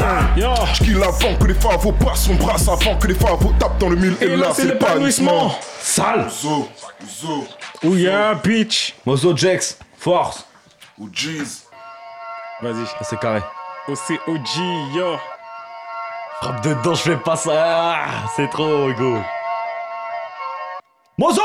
[0.00, 0.44] hey.
[0.74, 3.88] Je kill avant que les favos passent son bras avant que les favos tapent dans
[3.88, 4.16] le mille.
[4.20, 5.54] Et, là, c'est l'épanouissement.
[5.80, 6.28] Sale.
[6.30, 6.68] Zo,
[7.06, 7.46] zo.
[7.84, 8.94] Ouh yeah, bitch.
[9.04, 10.46] Mozo Jex, force.
[10.98, 11.64] Ou Jeez.
[12.62, 12.84] Vas-y.
[13.02, 13.40] C'est carré.
[13.88, 15.16] OCOG, yo.
[16.40, 17.52] Frappe dedans, je fais pas ça.
[17.54, 18.04] Ah,
[18.36, 19.18] C'est trop, go.
[21.18, 21.42] Mozo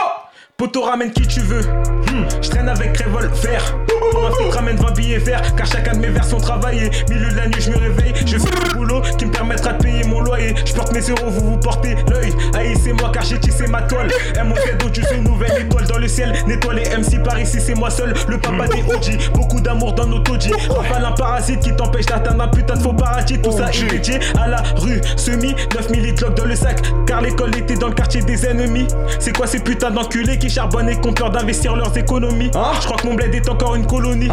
[0.57, 1.59] Poto ramène qui tu veux.
[1.61, 3.75] Hmm, Je traîne avec revolver.
[4.11, 5.53] Pour un flic ramène 20 billets verts.
[5.57, 6.89] Car chacun de mes vers sont travaillés.
[7.09, 8.13] Milieu de la nuit, je me réveille.
[8.25, 10.55] Je fais le boulot qui me permettra de payer mon loyer.
[10.65, 12.33] Je porte mes euros, vous vous portez l'œil.
[12.55, 14.07] Haïssez-moi car j'ai tissé ma toile.
[14.45, 16.31] MOZ donc tu sais une nouvelle étoile dans le ciel.
[16.47, 18.13] Nettoie les MC par ici, c'est moi seul.
[18.29, 19.31] Le papa des OG.
[19.33, 20.53] Beaucoup d'amour dans nos taudis.
[20.69, 23.39] Rafale un parasite qui t'empêche d'atteindre un putain de faux paradis.
[23.41, 25.01] Tout ça est dédié à la rue.
[25.17, 26.81] Semi, 9000 litres dans le sac.
[27.05, 28.87] Car l'école était dans le quartier des ennemis.
[29.19, 32.85] C'est quoi ces putains d'enculés qui charbonnent et qui ont peur d'investir leurs économies Je
[32.85, 34.29] crois que mon bled est encore une colonie.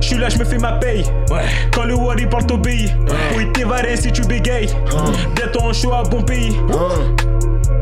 [0.00, 1.04] Je suis là, je me fais ma paye.
[1.72, 2.90] Quand le Wally parle, t'obéis.
[3.30, 4.68] Pour y t'évarer si tu bégayes.
[5.34, 6.56] Bientôt en show à bon pays.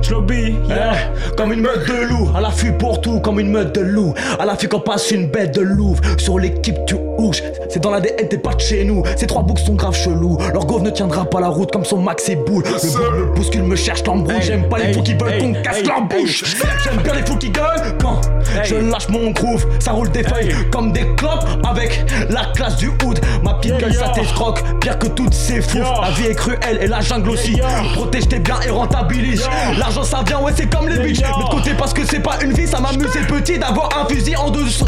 [0.02, 0.56] Je l'obéis.
[0.68, 4.12] Eh, comme une meute de loup, à l'affût pour tout, comme une meute de loup.
[4.38, 6.00] À l'affût quand passe une bête de louve.
[6.18, 7.42] Sur l'équipe, tu ouches.
[7.68, 9.02] C'est dans l'ADN, t'es pas de chez nous.
[9.16, 10.38] Ces trois boucs sont grave chelous.
[10.52, 12.64] Leur gauve ne tiendra pas la route comme son max et boule.
[12.64, 14.42] Le boule me bouscule, me cherche, t'embrouille.
[14.42, 16.56] J'aime pas les fous qui veulent qu'on casse leur bouche.
[16.82, 18.20] J'aime bien les fous qui gueulent quand
[18.64, 19.66] je lâche mon groove.
[19.78, 23.20] Ça roule des feuilles comme des clopes avec la classe du hood.
[23.42, 24.62] Ma petite gueule, ça t'escroque.
[24.80, 25.78] Pire que toutes ces fous.
[25.78, 27.60] La vie est cruelle et la jungle aussi.
[27.94, 29.46] Protège tes biens et rentabilise.
[29.78, 31.22] L'argent ça vient, ouais, c'est comme les bitches.
[31.22, 34.36] Mais de côté, parce que c'est pas une vie, ça m'amusait petit d'avoir un fusil
[34.36, 34.86] en dessous.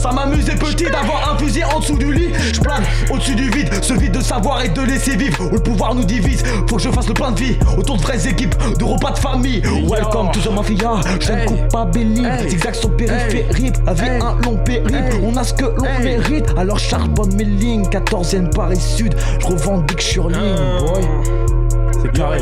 [0.00, 2.30] Ça m'amusait petit d'avoir un fusil en dessous du lit.
[2.54, 5.44] Je plane au-dessus du vide, ce vide de savoir et de laisser vivre.
[5.44, 6.42] Où le pouvoir nous divise.
[6.70, 9.18] Faut que je fasse le plein de vie autour de vraies équipes, de repas de
[9.18, 9.60] famille.
[9.86, 10.92] Welcome to the mafia.
[11.20, 12.24] Je ne coupe pas Belly.
[12.48, 13.74] Zigzag sur périphérique.
[13.84, 15.20] La vie un long périple.
[15.22, 16.46] On a ce que l'on mérite.
[16.56, 17.84] Alors charbonne mes lignes.
[17.84, 19.14] 14ème Paris Sud.
[19.38, 21.02] Je revendique sur ligne, boy.
[22.02, 22.38] C'est carré.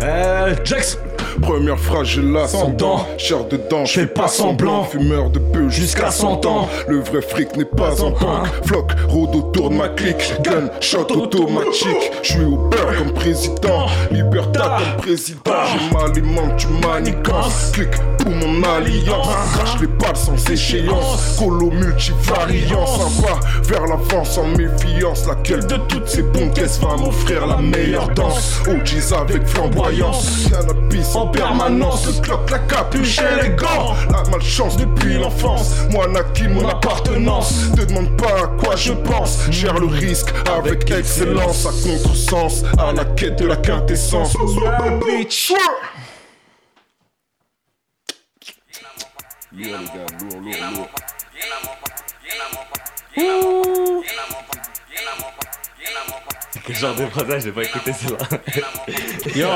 [0.00, 0.98] Eh, Jax.
[1.42, 3.06] Première phrase, j'ai la sans dents.
[3.18, 4.84] Chair dedans, je fais pas semblant.
[4.84, 6.68] Fumeur de peu jusqu'à 100 ans.
[6.88, 8.48] Le vrai fric n'est pas en banque.
[8.64, 10.34] Floc, rôde autour de ma clique.
[10.42, 12.12] Gun, shot automatique.
[12.22, 13.86] Je suis au beurre comme président.
[14.10, 15.40] Libertad comme président.
[15.44, 17.72] Je m'alimente, tu manigances.
[17.72, 19.28] Clic pour mon alliance.
[19.54, 21.36] Crache les balles sans échéance.
[21.38, 22.86] Colo multivariant.
[22.86, 25.26] Sympa vers l'avant sans méfiance.
[25.26, 28.62] Laquelle de toutes ces bonnes caisses va m'offrir la meilleure danse?
[28.66, 30.48] OGs avec flamboyance.
[30.50, 32.06] Cannabis en en permanence.
[32.06, 33.94] Le cloque, la capuche et les gants.
[34.10, 35.74] La malchance depuis l'enfance.
[35.90, 37.70] Moi, Nakin, mon appartenance.
[37.76, 39.50] Te demande pas à quoi je pense.
[39.50, 41.66] Gère le risque avec excellence.
[41.66, 44.36] À contresens, à la quête de la quintessence.
[45.04, 45.52] bitch.
[49.56, 50.88] Yeah, les gars, lourd, lourd, lourd.
[56.66, 58.38] Quel genre de phrase j'ai pas écouté celle-là.
[59.34, 59.48] Yo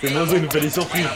[0.00, 1.06] C'est Mozo, une belle surprise.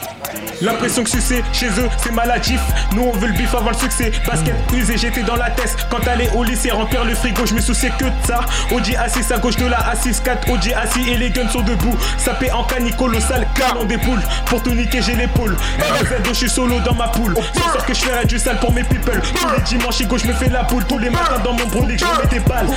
[0.61, 2.61] L'impression que succès chez eux c'est maladif.
[2.93, 4.11] Nous on veut le bif avant le succès.
[4.27, 5.75] Basket usé, j'étais dans la tête.
[5.89, 8.41] Quand t'allais au lycée remplir le frigo, je me souciais que de ça.
[8.71, 11.97] OG assis à gauche de la A6 4 OG assis et les guns sont debout.
[12.17, 13.97] Sapé en cani colossal, canon des.
[14.45, 15.55] Pour tout niquer, j'ai l'épaule.
[15.79, 17.35] RZ, je suis solo dans ma poule.
[17.53, 19.21] C'est sûr que je ferai du sale pour mes people.
[19.21, 20.83] Tous les dimanches, gauche, je me fais la poule.
[20.85, 22.67] Tous les matins dans mon brolic, je mets des balles.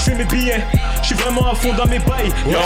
[0.00, 0.64] Je fais mes billets,
[1.02, 2.32] je suis vraiment à fond dans mes bails.
[2.46, 2.58] Yo.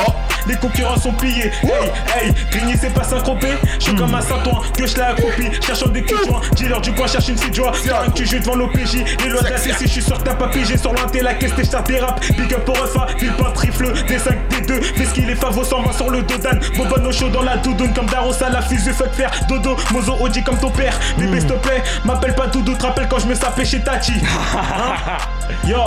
[0.47, 1.51] Les concurrents sont pillés.
[1.63, 3.49] Hey, hey, Grigny c'est pas synchropé.
[3.79, 5.51] Je suis comme un Saint-Ouen, que je l'ai accroupi.
[5.67, 7.73] Cherchant des joint, dealer du coin, cherche une petite joie.
[7.85, 9.05] Car tu joues devant l'OPJ.
[9.25, 10.77] Les lois CC, je suis sûr que t'as pas pigé.
[10.77, 12.21] Sur l'inté, la caisse, t'es des rap.
[12.37, 13.93] Big up pour Refa, Villepin, trifle.
[14.07, 14.81] Des 5, des 2.
[14.83, 16.61] Fais ce qu'il est favo sans main sur le dos d'âne.
[16.77, 18.93] Bobano chaud dans la doudoune comme Daros à la fusée.
[18.93, 20.99] Fuck faire dodo, mozo, Oji comme ton père.
[21.19, 22.75] Bébé, s'il te plaît, m'appelle pas Doudou.
[22.75, 24.13] Te rappelle quand je me sapais chez Tati.
[25.67, 25.79] Yo,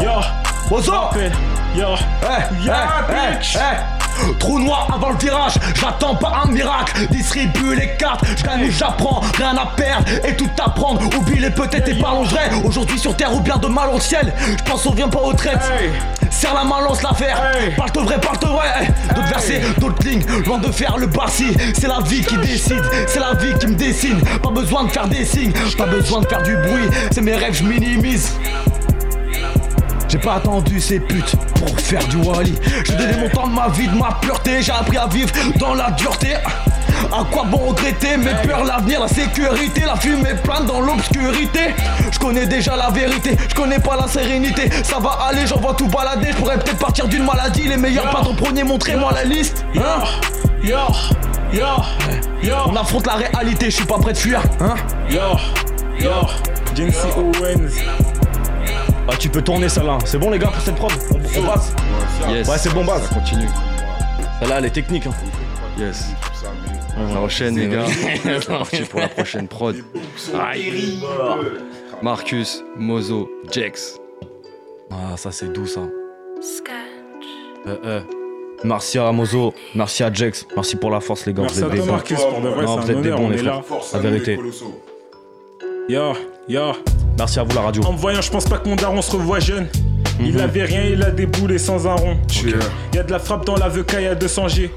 [0.00, 0.51] yo.
[0.72, 1.10] Mozo
[1.76, 3.76] Yo, hey, hey, bitch hey.
[4.38, 7.06] Trou noir avant le virage, j'attends pas un miracle.
[7.10, 11.02] Distribue les cartes, je gagne ou j'apprends, rien à perdre et tout apprendre.
[11.14, 12.48] Oublie les peut-être et parlons vrai.
[12.64, 14.32] Aujourd'hui sur terre ou bien de mal au ciel.
[14.48, 15.60] Je pense on vient pas aux traites.
[16.30, 17.52] Serre la main, lance l'affaire.
[17.76, 18.94] Parle de vrai, parle de vrai.
[19.14, 21.54] D'autres versets, d'autres lignes, loin de faire le barci.
[21.78, 24.22] C'est la vie qui décide, c'est la vie qui me dessine.
[24.42, 26.88] Pas besoin de faire des signes, pas besoin de faire du bruit.
[27.10, 28.38] C'est mes rêves, je minimise.
[30.12, 32.52] J'ai pas attendu ces putes pour faire du Wally.
[32.84, 34.60] J'ai donné mon temps de ma vie, de ma pureté.
[34.60, 36.34] J'ai appris à vivre dans la dureté.
[36.34, 41.74] À quoi bon regretter mes peurs, l'avenir, la sécurité, la fumée plane dans l'obscurité.
[42.10, 44.68] Je connais déjà la vérité, je connais pas la sérénité.
[44.82, 46.28] Ça va aller, j'en vois tout balader.
[46.32, 47.66] Je pourrais peut-être partir d'une maladie.
[47.66, 49.64] Les meilleurs patrons premier, montrez-moi la liste.
[49.76, 50.04] Hein?
[50.62, 50.76] Yo,
[51.54, 51.64] yo,
[52.42, 52.54] yo.
[52.66, 54.42] On affronte la réalité, je suis pas prêt de fuir.
[54.60, 54.74] Hein?
[55.08, 55.38] Yo,
[55.98, 56.10] yo,
[57.16, 58.21] Owens.
[59.08, 59.98] Ah, tu peux tourner ça là.
[60.04, 60.92] C'est bon les gars pour cette prod?
[61.10, 61.74] On, on passe
[62.28, 62.48] Yes.
[62.48, 63.02] Ouais, c'est bon base.
[63.08, 63.48] Ça continue.
[64.40, 65.06] Celle-là, elle est technique.
[65.06, 65.12] Hein.
[65.78, 66.10] Yes.
[66.98, 67.84] On enchaîne les gars.
[68.22, 69.76] C'est parti pour la prochaine prod.
[70.38, 71.00] Aïe.
[72.02, 73.98] Marcus, Mozo, Jex.
[74.90, 75.80] Ah, ça c'est doux ça.
[77.66, 78.00] Euh, euh.
[78.64, 81.42] Merci à Mozo, merci à Jex, merci pour la force les gars.
[81.42, 81.92] Merci vous à êtes des toi.
[81.92, 83.54] Marcus, pour de vrai, Non, vous êtes des bons on les frères.
[83.54, 83.62] là.
[83.94, 84.38] La vérité.
[85.88, 86.12] Yo,
[86.48, 86.72] yo.
[87.18, 87.82] Merci à vous la radio.
[87.84, 89.66] En me voyant, je pense pas que mon daron se revoit jeune.
[90.20, 90.40] Il Mhm.
[90.40, 92.16] avait rien, il a des boulets sans un rond.
[92.44, 94.70] Il y a de la frappe dans la VK, il y a 200 G.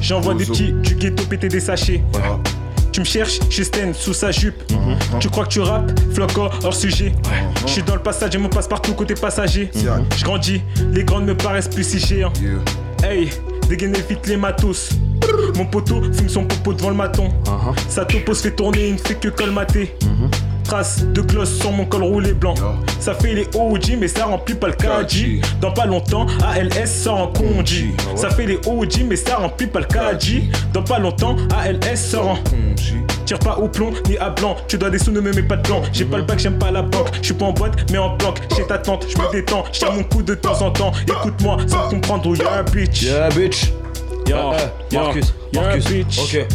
[0.00, 2.02] J'envoie des petits du ghetto péter des sachets.
[2.92, 4.62] Tu me cherches, chez Sten, sous sa jupe.
[5.20, 7.12] Tu crois que tu rappes, floco, hors sujet.
[7.66, 9.70] Je suis dans le passage et mon passe-partout côté passager.
[10.16, 10.62] Je grandis,
[10.92, 12.32] les grandes me paraissent plus si géants.
[13.04, 13.28] Hey,
[13.68, 14.90] dégainez vite les matos.
[15.56, 17.28] Mon poteau fume son popo devant le maton.
[17.88, 19.94] Sa topo se fait tourner, il ne fait que colmater.
[20.66, 22.54] Trace de gloss sur mon col roulé blanc.
[22.98, 25.40] Ça fait les OG, mais ça remplit pas le KG.
[25.60, 27.92] Dans pas longtemps, ALS sort en conji.
[28.16, 30.42] Ça fait les OG, mais ça remplit pas le KG.
[30.72, 32.38] Dans pas longtemps, ALS sort en
[33.26, 34.56] Tire pas au plomb ni à blanc.
[34.68, 35.82] Tu dois des sous, ne me mets pas de plan.
[35.92, 37.08] J'ai pas le bac, j'aime pas la banque.
[37.20, 38.38] Je suis pas en boîte, mais en planque.
[38.56, 39.64] Chez ta tante, je me détends.
[39.72, 40.92] Je mon coup de temps en temps.
[41.08, 43.02] Écoute-moi sans comprendre où y'a un bitch.
[43.02, 43.72] Yeah, bitch.
[44.28, 44.56] Yo, Euh,
[44.92, 45.84] Marcus, Marcus.
[45.86, 46.18] bitch.
[46.20, 46.46] Ok.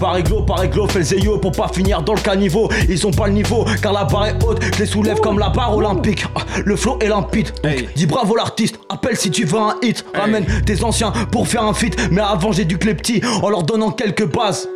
[0.00, 2.68] Par réglo, par réglo, fais le pour pas finir dans le caniveau.
[2.88, 5.48] Ils ont pas le niveau, car la barre est haute, je les soulève comme la
[5.50, 6.24] barre olympique.
[6.34, 7.50] Ah, Le flow est limpide,
[7.94, 8.78] dis bravo l'artiste.
[8.88, 11.96] Appelle si tu veux un hit, ramène tes anciens pour faire un feat.
[12.10, 12.94] Mais avant, j'ai du clé
[13.42, 14.68] en leur donnant quelques bases.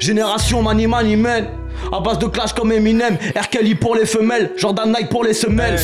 [0.00, 1.48] Génération Mani Mani Man,
[1.92, 3.18] à base de clash comme Eminem.
[3.36, 3.48] R.
[3.48, 5.78] Kelly pour les femelles, Jordan Nike pour les semelles.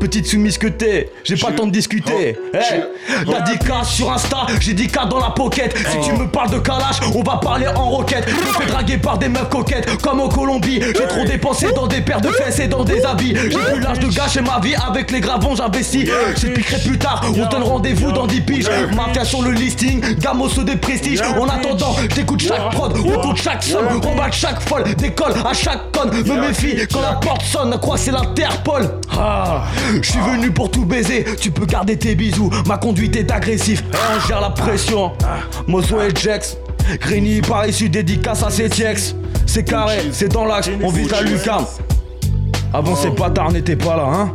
[0.00, 2.36] Petite soumise que t'es, j'ai pas le temps de discuter.
[2.52, 2.82] Hey,
[3.24, 5.74] T'as K sur Insta, j'ai dit K dans la pocket.
[5.76, 8.24] Si tu me parles de Kalash, on va parler en roquette.
[8.28, 10.80] Je me fais draguer par des meufs coquettes, comme en Colombie.
[10.82, 13.34] J'ai trop dépensé dans des paires de fesses et dans des habits.
[13.34, 16.08] J'ai plus l'âge de gâcher ma vie avec les gravons, j'investis.
[16.36, 18.70] J'expliquerai plus tard, on donne rendez-vous dans 10 piges.
[18.94, 21.22] Mafia sur le listing, gamos des prestiges.
[21.22, 25.90] En attendant, j'écoute chaque prod, on compte chaque somme, remballe chaque folle, décolle à chaque
[25.92, 26.10] conne.
[26.10, 28.88] Me méfie quand la porte sonne, crois c'est l'Interpol.
[29.18, 29.64] Ah,
[30.02, 32.50] je suis venu pour tout baiser, tu peux garder tes bisous.
[32.66, 35.12] Ma conduite est agressive, on gère la pression.
[35.66, 36.56] Mozo et Jex,
[37.00, 39.14] Grigny par issu dédicace à ses ex.
[39.46, 41.64] C'est carré, c'est dans l'axe, on vise la lucarne.
[42.72, 44.32] Avant ces bâtards n'étaient pas là, hein.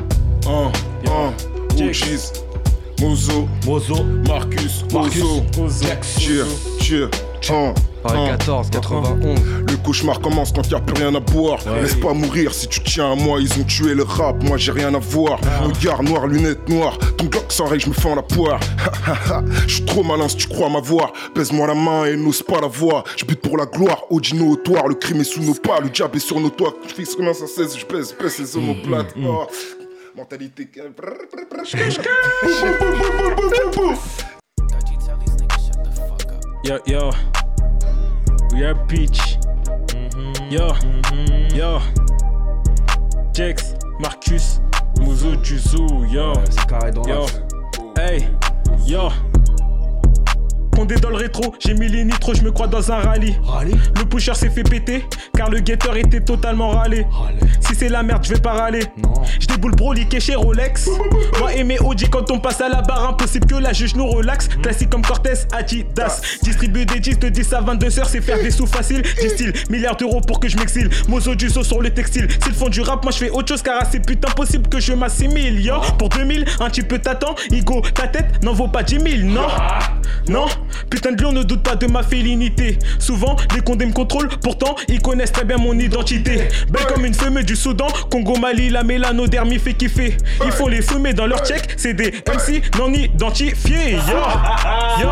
[2.99, 6.20] Mozo, Mozo, Marcus, Marcus, Ozo, Jex.
[6.20, 6.45] Cheer,
[6.80, 7.10] cheer.
[8.02, 9.39] Paris 14, 91.
[9.70, 11.60] Le cauchemar commence quand y a plus rien à boire.
[11.82, 13.39] Laisse pas mourir si tu tiens à moi.
[13.39, 15.39] Ils ont tué le rap, moi j'ai rien à voir.
[15.62, 16.97] Regard noir, lunettes noires.
[17.18, 18.60] Ton bloc s'enraye, je me fais en la poire.
[19.68, 21.14] Je suis trop malin si tu crois m'avoir.
[21.34, 23.04] Pèse-moi la main et n'ose pas la voir.
[23.18, 24.84] Je bute pour la gloire, Odino au toit.
[24.88, 26.74] Le crime est sous nos pas, le diable est sur nos toits.
[26.88, 29.14] Je fixe comme ça 16, je pèse, pèse les omoplates.
[29.24, 29.47] Oh.
[30.16, 30.70] Mentalité.
[36.64, 37.10] Yo, yo.
[38.52, 39.38] We are Peach.
[40.49, 40.76] Yo,
[41.54, 41.80] yo.
[43.34, 44.60] Jex, Marcus,
[44.99, 46.34] Muzo, Juzo, yo.
[46.49, 47.26] C'est carré dans Yo.
[47.97, 48.28] Hey,
[48.86, 49.10] yo.
[50.82, 53.36] Condé dans le rétro, j'ai mis les nitros, je me crois dans un rallye.
[53.43, 55.05] Rallye Le pusher s'est fait péter,
[55.38, 57.05] car le guetteur était totalement râlé.
[57.59, 58.82] Si c'est la merde, je vais pas râler.
[59.39, 60.89] Je déboule broliqué chez Rolex.
[61.39, 64.07] Moi et mes OG, quand on passe à la barre, impossible que la juge nous
[64.07, 64.47] relaxe.
[64.47, 66.19] Classique comme Cortez, Adidas.
[66.41, 69.03] Distribuer des 10 de 10 à 22 heures, c'est faire des sous faciles.
[69.29, 70.89] Style, milliards d'euros pour que je m'exile.
[71.07, 72.27] Mozo du saut sur le textile.
[72.43, 74.93] S'ils font du rap, moi je fais autre chose, car c'est putain possible que je
[74.93, 75.63] m'assimile.
[75.63, 77.36] Yo, pour 2000, un petit peu t'attends.
[77.51, 79.45] Igo, ta tête n'en vaut pas 10 000, non?
[80.27, 80.47] Non?
[80.89, 82.78] Putain de lion, ne doute pas de ma félinité.
[82.99, 86.49] Souvent, les condés me contrôlent, pourtant, ils connaissent très bien mon identité.
[86.69, 90.17] Belle comme une fumée du Soudan, Congo Mali, la mélanodermie fait kiffer.
[90.45, 93.93] Ils font les fumer dans leur check, c'est des MC non identifiés.
[93.93, 94.17] Yo,
[95.01, 95.09] yo,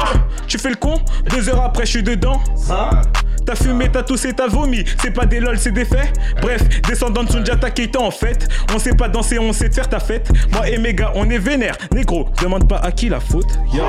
[0.48, 2.42] tu fais le con, deux heures après, je suis dedans.
[3.50, 4.84] T'as fumé, t'as toussé, t'as vomi.
[5.02, 6.14] C'est pas des lol, c'est des faits.
[6.40, 8.48] Bref, descendant de Sunjata Keita en fait.
[8.72, 10.30] On sait pas danser, on sait te faire ta fête.
[10.54, 11.76] Moi et mes gars, on est vénère.
[11.92, 13.50] Négro, demande pas à qui la faute.
[13.74, 13.82] Yo,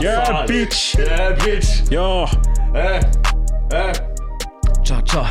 [0.00, 0.96] yeah, bitch.
[0.96, 1.84] Yeah, bitch.
[1.92, 2.24] Yo,
[2.74, 2.98] Eh,
[3.72, 4.11] eh.
[4.92, 5.30] Tcha tcha,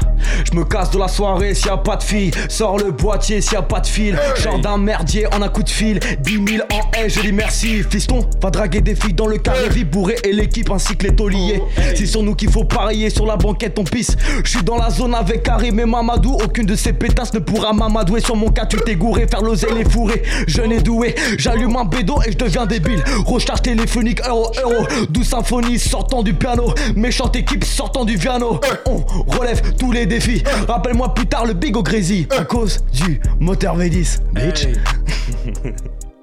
[0.50, 2.32] je me casse de la soirée s'il y a pas de fille.
[2.50, 4.18] Sors le boîtier s'il y a pas de fil.
[4.38, 6.00] Genre d'un merdier en un coup de fil.
[6.22, 7.84] 10 000 en haie, je dis merci.
[7.84, 11.16] Fiston, va draguer des filles dans le carré vie bourré et l'équipe ainsi que les
[11.16, 11.62] tauliers.
[11.96, 14.16] C'est sur nous qu'il faut parier, sur la banquette on pisse.
[14.44, 16.38] Je suis dans la zone avec Karim et Mamadou.
[16.44, 18.22] Aucune de ces pétasses ne pourra m'amadouer.
[18.22, 20.24] Sur mon cas, tu t'es gouré, faire l'oseille les fourrés.
[20.48, 23.04] Jeune et doué, j'allume un bédo et je deviens débile.
[23.26, 24.88] Recharge téléphonique, euro, euro.
[25.10, 26.74] Douce symphonie sortant du piano.
[26.96, 28.60] Méchante équipe sortant du piano.
[28.88, 29.04] On
[29.38, 30.44] relève tous les défis.
[30.68, 32.28] Rappelle-moi plus tard le big au Crazy.
[32.38, 34.20] À cause du moteur V10.
[34.34, 34.68] Bitch.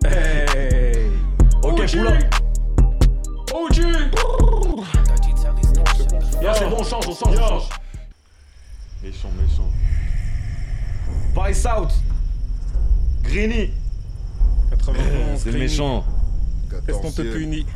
[0.05, 0.97] hey.
[1.63, 1.91] Ok, OG.
[1.91, 2.19] poula.
[3.53, 3.77] OG.
[6.41, 7.69] Yo, c'est bon, on change, on change, on change.
[9.03, 9.71] Méchant, méchant.
[11.35, 11.93] Paris South.
[13.23, 13.71] Greeny.
[14.71, 16.05] 91, C'est méchant.
[16.87, 17.67] Est-ce qu'on te punit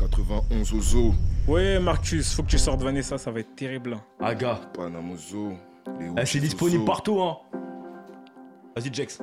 [0.00, 1.14] 91 au zoo,
[1.46, 3.98] Ouais, Marcus, faut que tu sortes Vanessa, ça va être terrible.
[4.20, 4.60] Aga.
[4.72, 5.52] Panamozo.
[6.00, 7.36] les Eh, c'est disponible partout, hein.
[8.74, 9.18] Vas-y, Jex.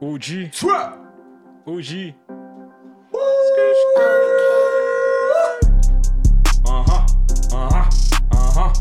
[0.00, 0.48] OG.
[0.52, 0.96] Soit.
[1.66, 2.14] OG.
[6.64, 7.06] Uh-huh.
[7.52, 7.84] Uh-huh.
[8.32, 8.72] Uh-huh.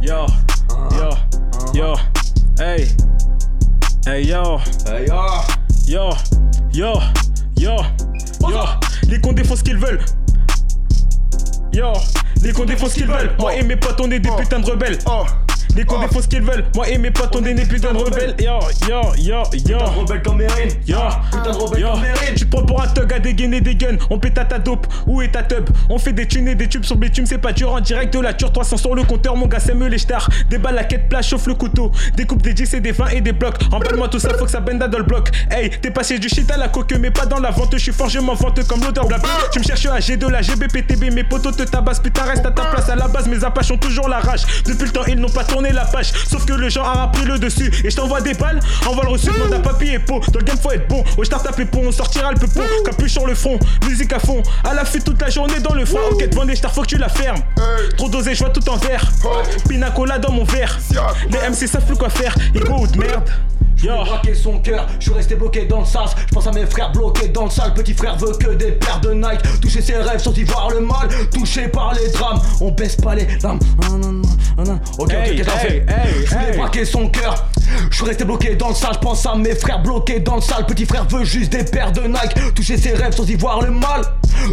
[0.00, 0.26] Yo,
[0.92, 1.10] yo,
[1.74, 1.94] yo,
[2.58, 2.86] hey,
[4.06, 5.26] hey yo, Hey, yo.
[5.86, 6.10] yo,
[6.72, 6.94] yo,
[7.56, 7.74] yo,
[8.48, 8.64] yo,
[9.08, 10.00] les condés font ce qu'ils veulent.
[11.72, 11.92] Yo,
[12.42, 13.30] les condés font ce qu'ils veulent.
[13.38, 14.98] Moi et mes potes, on est des putains de rebelles.
[15.76, 16.64] Les condés font ce qu'ils veulent.
[16.74, 18.34] Moi et mes potes, on est des putains de rebelles.
[18.38, 18.58] Yo,
[18.88, 19.78] yo, yo, yo.
[19.78, 20.40] Putain de rebelle comme.
[20.86, 20.96] Yo,
[21.30, 22.00] Putain de rebelle comme
[22.34, 23.96] tu te prends pour un thug à dégainer des guns.
[24.08, 25.68] On pète à ta dope, où est ta tub?
[25.88, 28.20] On fait des thunes et des tubes sur bitume, c'est pas dur en direct de
[28.20, 30.28] la ture 300 sur le compteur, mon gars, c'est me les stars.
[30.48, 31.90] Déballe la quête plage, chauffe le couteau.
[32.16, 33.56] Découpe des 10 et des 20 et des blocs.
[33.72, 35.30] Emballe-moi tout ça, faut que ça benda dans le bloc.
[35.50, 37.72] Hey, t'es passé du shit à la coque, mais pas dans la vente.
[37.72, 39.18] Je suis fort, je m'en vante comme l'odeur de la.
[39.52, 42.64] Tu me cherches à G2, la GBPTB, mes potos te tabassent, putain, reste à ta
[42.64, 43.28] place à la base.
[43.28, 44.42] Mes apaches ont toujours la rage.
[44.66, 46.12] Depuis le temps, ils n'ont pas tourné la page.
[46.28, 47.70] Sauf que le genre a pris le dessus.
[47.84, 50.20] Et je t'envoie des balles, envoie le reçu, demande à papy et pot.
[50.32, 51.04] Dans le game, faut être bon.
[51.18, 52.62] Ouais, je tapé pour on sortira le peupon.
[52.84, 54.42] Capuche sur le front, musique à fond.
[54.64, 55.98] À la fuite toute la journée dans le fond.
[56.12, 57.40] Ok, devant des stars, faut que tu la fermes.
[57.96, 59.04] Trop dosé, je vois tout en vert.
[59.68, 60.78] Pina cola dans mon verre.
[61.30, 62.34] Les MC savent plus quoi faire.
[62.54, 63.30] Ego de merde.
[63.82, 63.92] Yo.
[64.00, 66.14] J'ai braqué son cœur, je suis resté bloqué dans le sas.
[66.28, 67.72] Je pense à mes frères bloqués dans le sale.
[67.74, 69.40] Petit frère veut que des paires de Nike.
[69.60, 71.08] Toucher ses rêves sans y voir le mal.
[71.32, 73.58] Touché par les drames, on baisse pas les lames.
[73.82, 74.22] Ah, non, non,
[74.64, 74.80] non.
[74.98, 77.46] Ok, ok, Hey, qu'est-ce qu'on hey, fait hey, Je voulais braquer son cœur.
[77.90, 78.92] Je suis resté bloqué dans le sale.
[78.94, 80.66] Je pense à mes frères bloqués dans le sale.
[80.66, 82.54] Petit frère veut juste des paires de Nike.
[82.54, 84.02] Toucher ses rêves sans y voir le mal.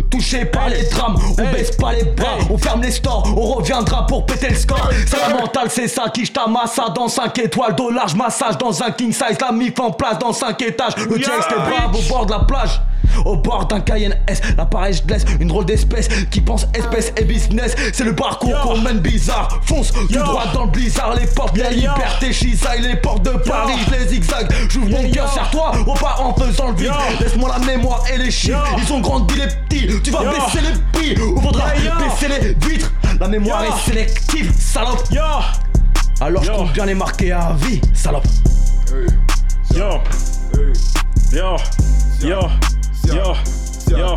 [0.09, 2.37] Touché par les drames, on baisse pas les bras.
[2.49, 4.89] On ferme les stores, on reviendra pour péter le score.
[5.05, 7.75] Ça la mentale, c'est ça qui j'tamasse dans 5 étoiles.
[7.75, 9.37] Dollar, massage dans un king size.
[9.41, 10.95] La mif en place dans 5 étages.
[10.97, 12.81] Le Yeah, texte est brave au bord de la plage.
[13.25, 17.23] Au bord d'un Cayenne S, l'appareil je laisse une drôle d'espèce qui pense espèce et
[17.23, 17.75] business.
[17.93, 19.59] C'est le parcours qu'on mène bizarre.
[19.63, 23.31] Fonce du droit dans le blizzard, les portes de la liberté, chisaille, les portes de
[23.31, 24.53] Paris, les zigzags.
[24.69, 26.91] J'ouvre mon cœur, serre-toi au pas en faisant le vide.
[27.19, 30.01] Laisse-moi la mémoire et les chiffres, ils ont grandi les petits.
[30.03, 32.91] Tu vas baisser les prix ou faudra baisser les vitres.
[33.19, 35.03] La mémoire est sélective, salope.
[36.21, 38.27] Alors je compte bien les marquer à vie, salope?
[38.89, 40.01] Yo,
[41.33, 41.57] yo,
[42.21, 42.37] yo,
[43.05, 43.35] yo,
[43.89, 44.15] yo.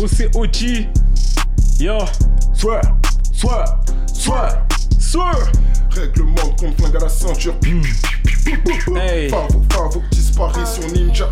[0.00, 0.86] Où c'est OG?
[1.80, 1.98] Yo,
[2.54, 2.82] Swear,
[3.32, 3.64] swear,
[4.14, 4.64] swear.
[5.00, 5.34] swear.
[5.90, 7.54] Règlement de compte, flingue à la ceinture.
[8.96, 11.28] Hey, Favo, favo, disparition ninja.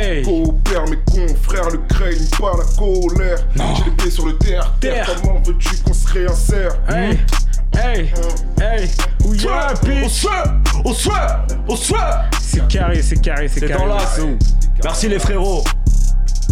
[0.00, 0.22] hey.
[0.22, 3.38] Coopère mes confrères, le craigne pas la colère.
[3.76, 5.06] J'ai les pieds sur le terre, terre.
[5.06, 5.16] Terre.
[5.22, 6.72] Comment veux-tu qu'on se réinsère?
[6.88, 7.18] Hey,
[7.76, 8.12] hey,
[8.60, 8.88] hey.
[9.24, 10.44] Où y'a un swear,
[10.84, 12.28] au swear, au swear.
[12.40, 13.80] C'est carré, c'est carré, c'est C'est carré.
[13.86, 14.20] dans l'as.
[14.82, 15.64] Merci les frérots.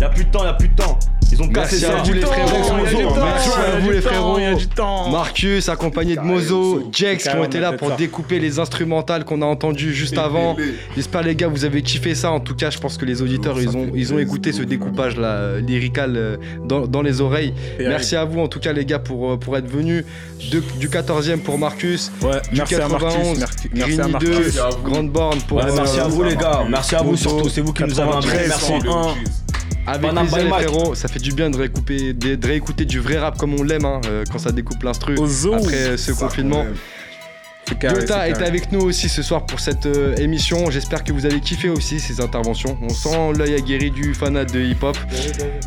[0.00, 0.98] Y'a plus de temps, y'a plus de temps.
[1.33, 1.99] Ils ont cassé Merci ça.
[1.99, 3.14] à vous les temps, frérots.
[3.24, 4.39] Merci à vous les frérots.
[4.39, 5.11] il y a du temps.
[5.11, 9.47] Marcus accompagné de Mozo, Jex qui ont été là pour découper les instrumentales qu'on a
[9.47, 10.57] entendues juste avant.
[10.95, 12.30] J'espère les gars vous avez kiffé ça.
[12.30, 15.16] En tout cas, je pense que les auditeurs ils ont ils ont écouté ce découpage
[15.16, 17.55] là lyrical euh, dans, dans les oreilles.
[17.78, 20.05] Merci à vous en tout cas les gars pour euh, pour être venus
[20.51, 23.39] De- du 14e pour Marcus, Ouais, du merci à 91, Marcus.
[23.39, 24.28] Merci, merci à Marcus.
[24.28, 24.83] 2, Merci à vous.
[24.91, 27.61] Grande Borne pour Ouais, merci euh, à vous les gars, merci à vous surtout, c'est
[27.61, 29.41] vous qui nous avez invités, 93, merci.
[29.87, 29.93] 101.
[29.93, 33.18] Avec plaisir les frérots, ça fait du bien de réécouter, de, de réécouter du vrai
[33.18, 36.64] rap comme on l'aime hein, euh, quand ça découpe l'instru après ce Ça, confinement.
[37.78, 40.70] Carré, est avec nous aussi ce soir pour cette euh, émission.
[40.70, 42.78] J'espère que vous avez kiffé aussi ces interventions.
[42.82, 44.96] On sent l'œil aguerri du fanat de hip-hop.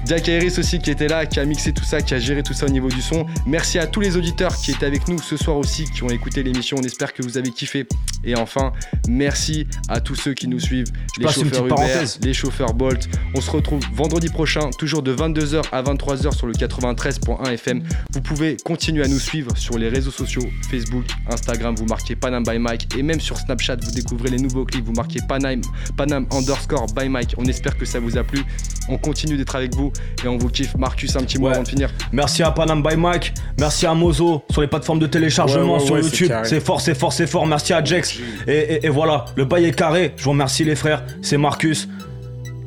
[0.05, 2.53] Jack Harris aussi qui était là, qui a mixé tout ça, qui a géré tout
[2.53, 3.25] ça au niveau du son.
[3.45, 6.43] Merci à tous les auditeurs qui étaient avec nous ce soir aussi, qui ont écouté
[6.43, 6.77] l'émission.
[6.79, 7.87] On espère que vous avez kiffé.
[8.23, 8.73] Et enfin,
[9.07, 12.19] merci à tous ceux qui nous suivent, les chauffeurs Uber, parenthèse.
[12.23, 13.07] les chauffeurs Bolt.
[13.35, 17.83] On se retrouve vendredi prochain, toujours de 22h à 23h sur le 93.1 FM.
[18.11, 22.43] Vous pouvez continuer à nous suivre sur les réseaux sociaux, Facebook, Instagram, vous marquez Panam
[22.43, 22.95] by Mike.
[22.97, 25.61] Et même sur Snapchat, vous découvrez les nouveaux clips, vous marquez Panam,
[25.97, 27.35] Panam underscore by Mike.
[27.37, 28.43] On espère que ça vous a plu.
[28.89, 29.91] On continue d'être avec vous
[30.23, 30.75] et on vous kiffe.
[30.77, 31.53] Marcus, un petit mot Ouais.
[31.53, 31.89] avant de finir.
[32.11, 35.85] Merci à Panam by Mike, merci à Mozo sur les plateformes de téléchargement Ouais, ouais,
[35.85, 36.31] sur YouTube.
[36.43, 37.45] C'est fort, c'est fort, c'est fort.
[37.47, 38.19] Merci à Jex.
[38.47, 40.13] Et, et- et voilà, le bail est carré.
[40.17, 41.03] Je vous remercie les frères.
[41.21, 41.87] C'est Marcus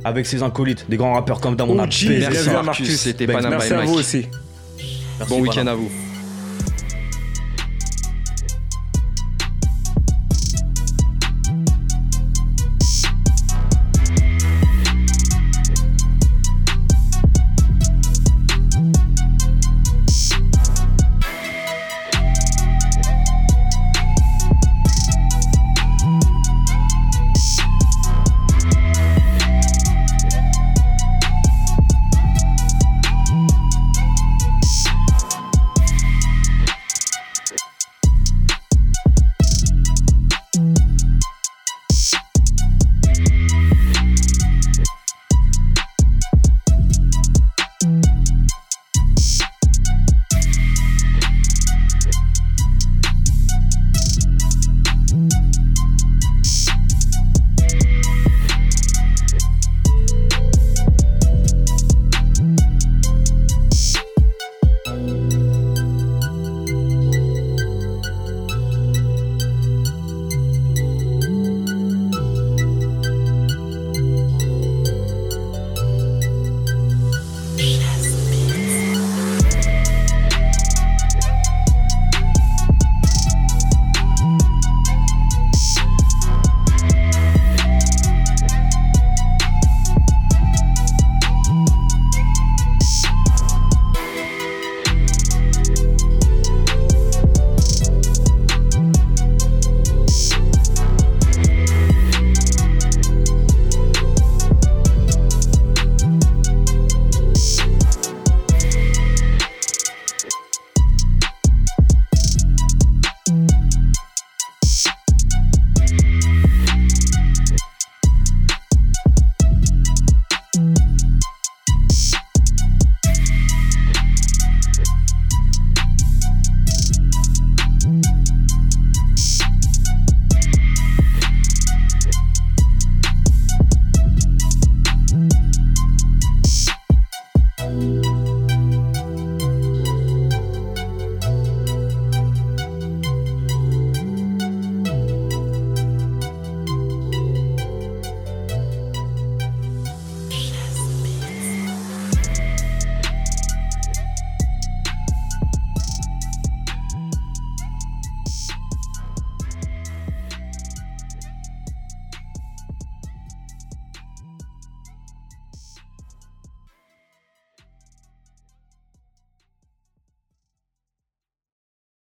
[0.05, 2.19] avec ses acolytes, des grands rappeurs comme Damon OG, Alpé.
[2.19, 3.89] bien Merci à Marcus, c'était Panam Merci by à Mike.
[3.89, 4.27] vous aussi.
[5.19, 5.91] Merci, Bon week-end à vous.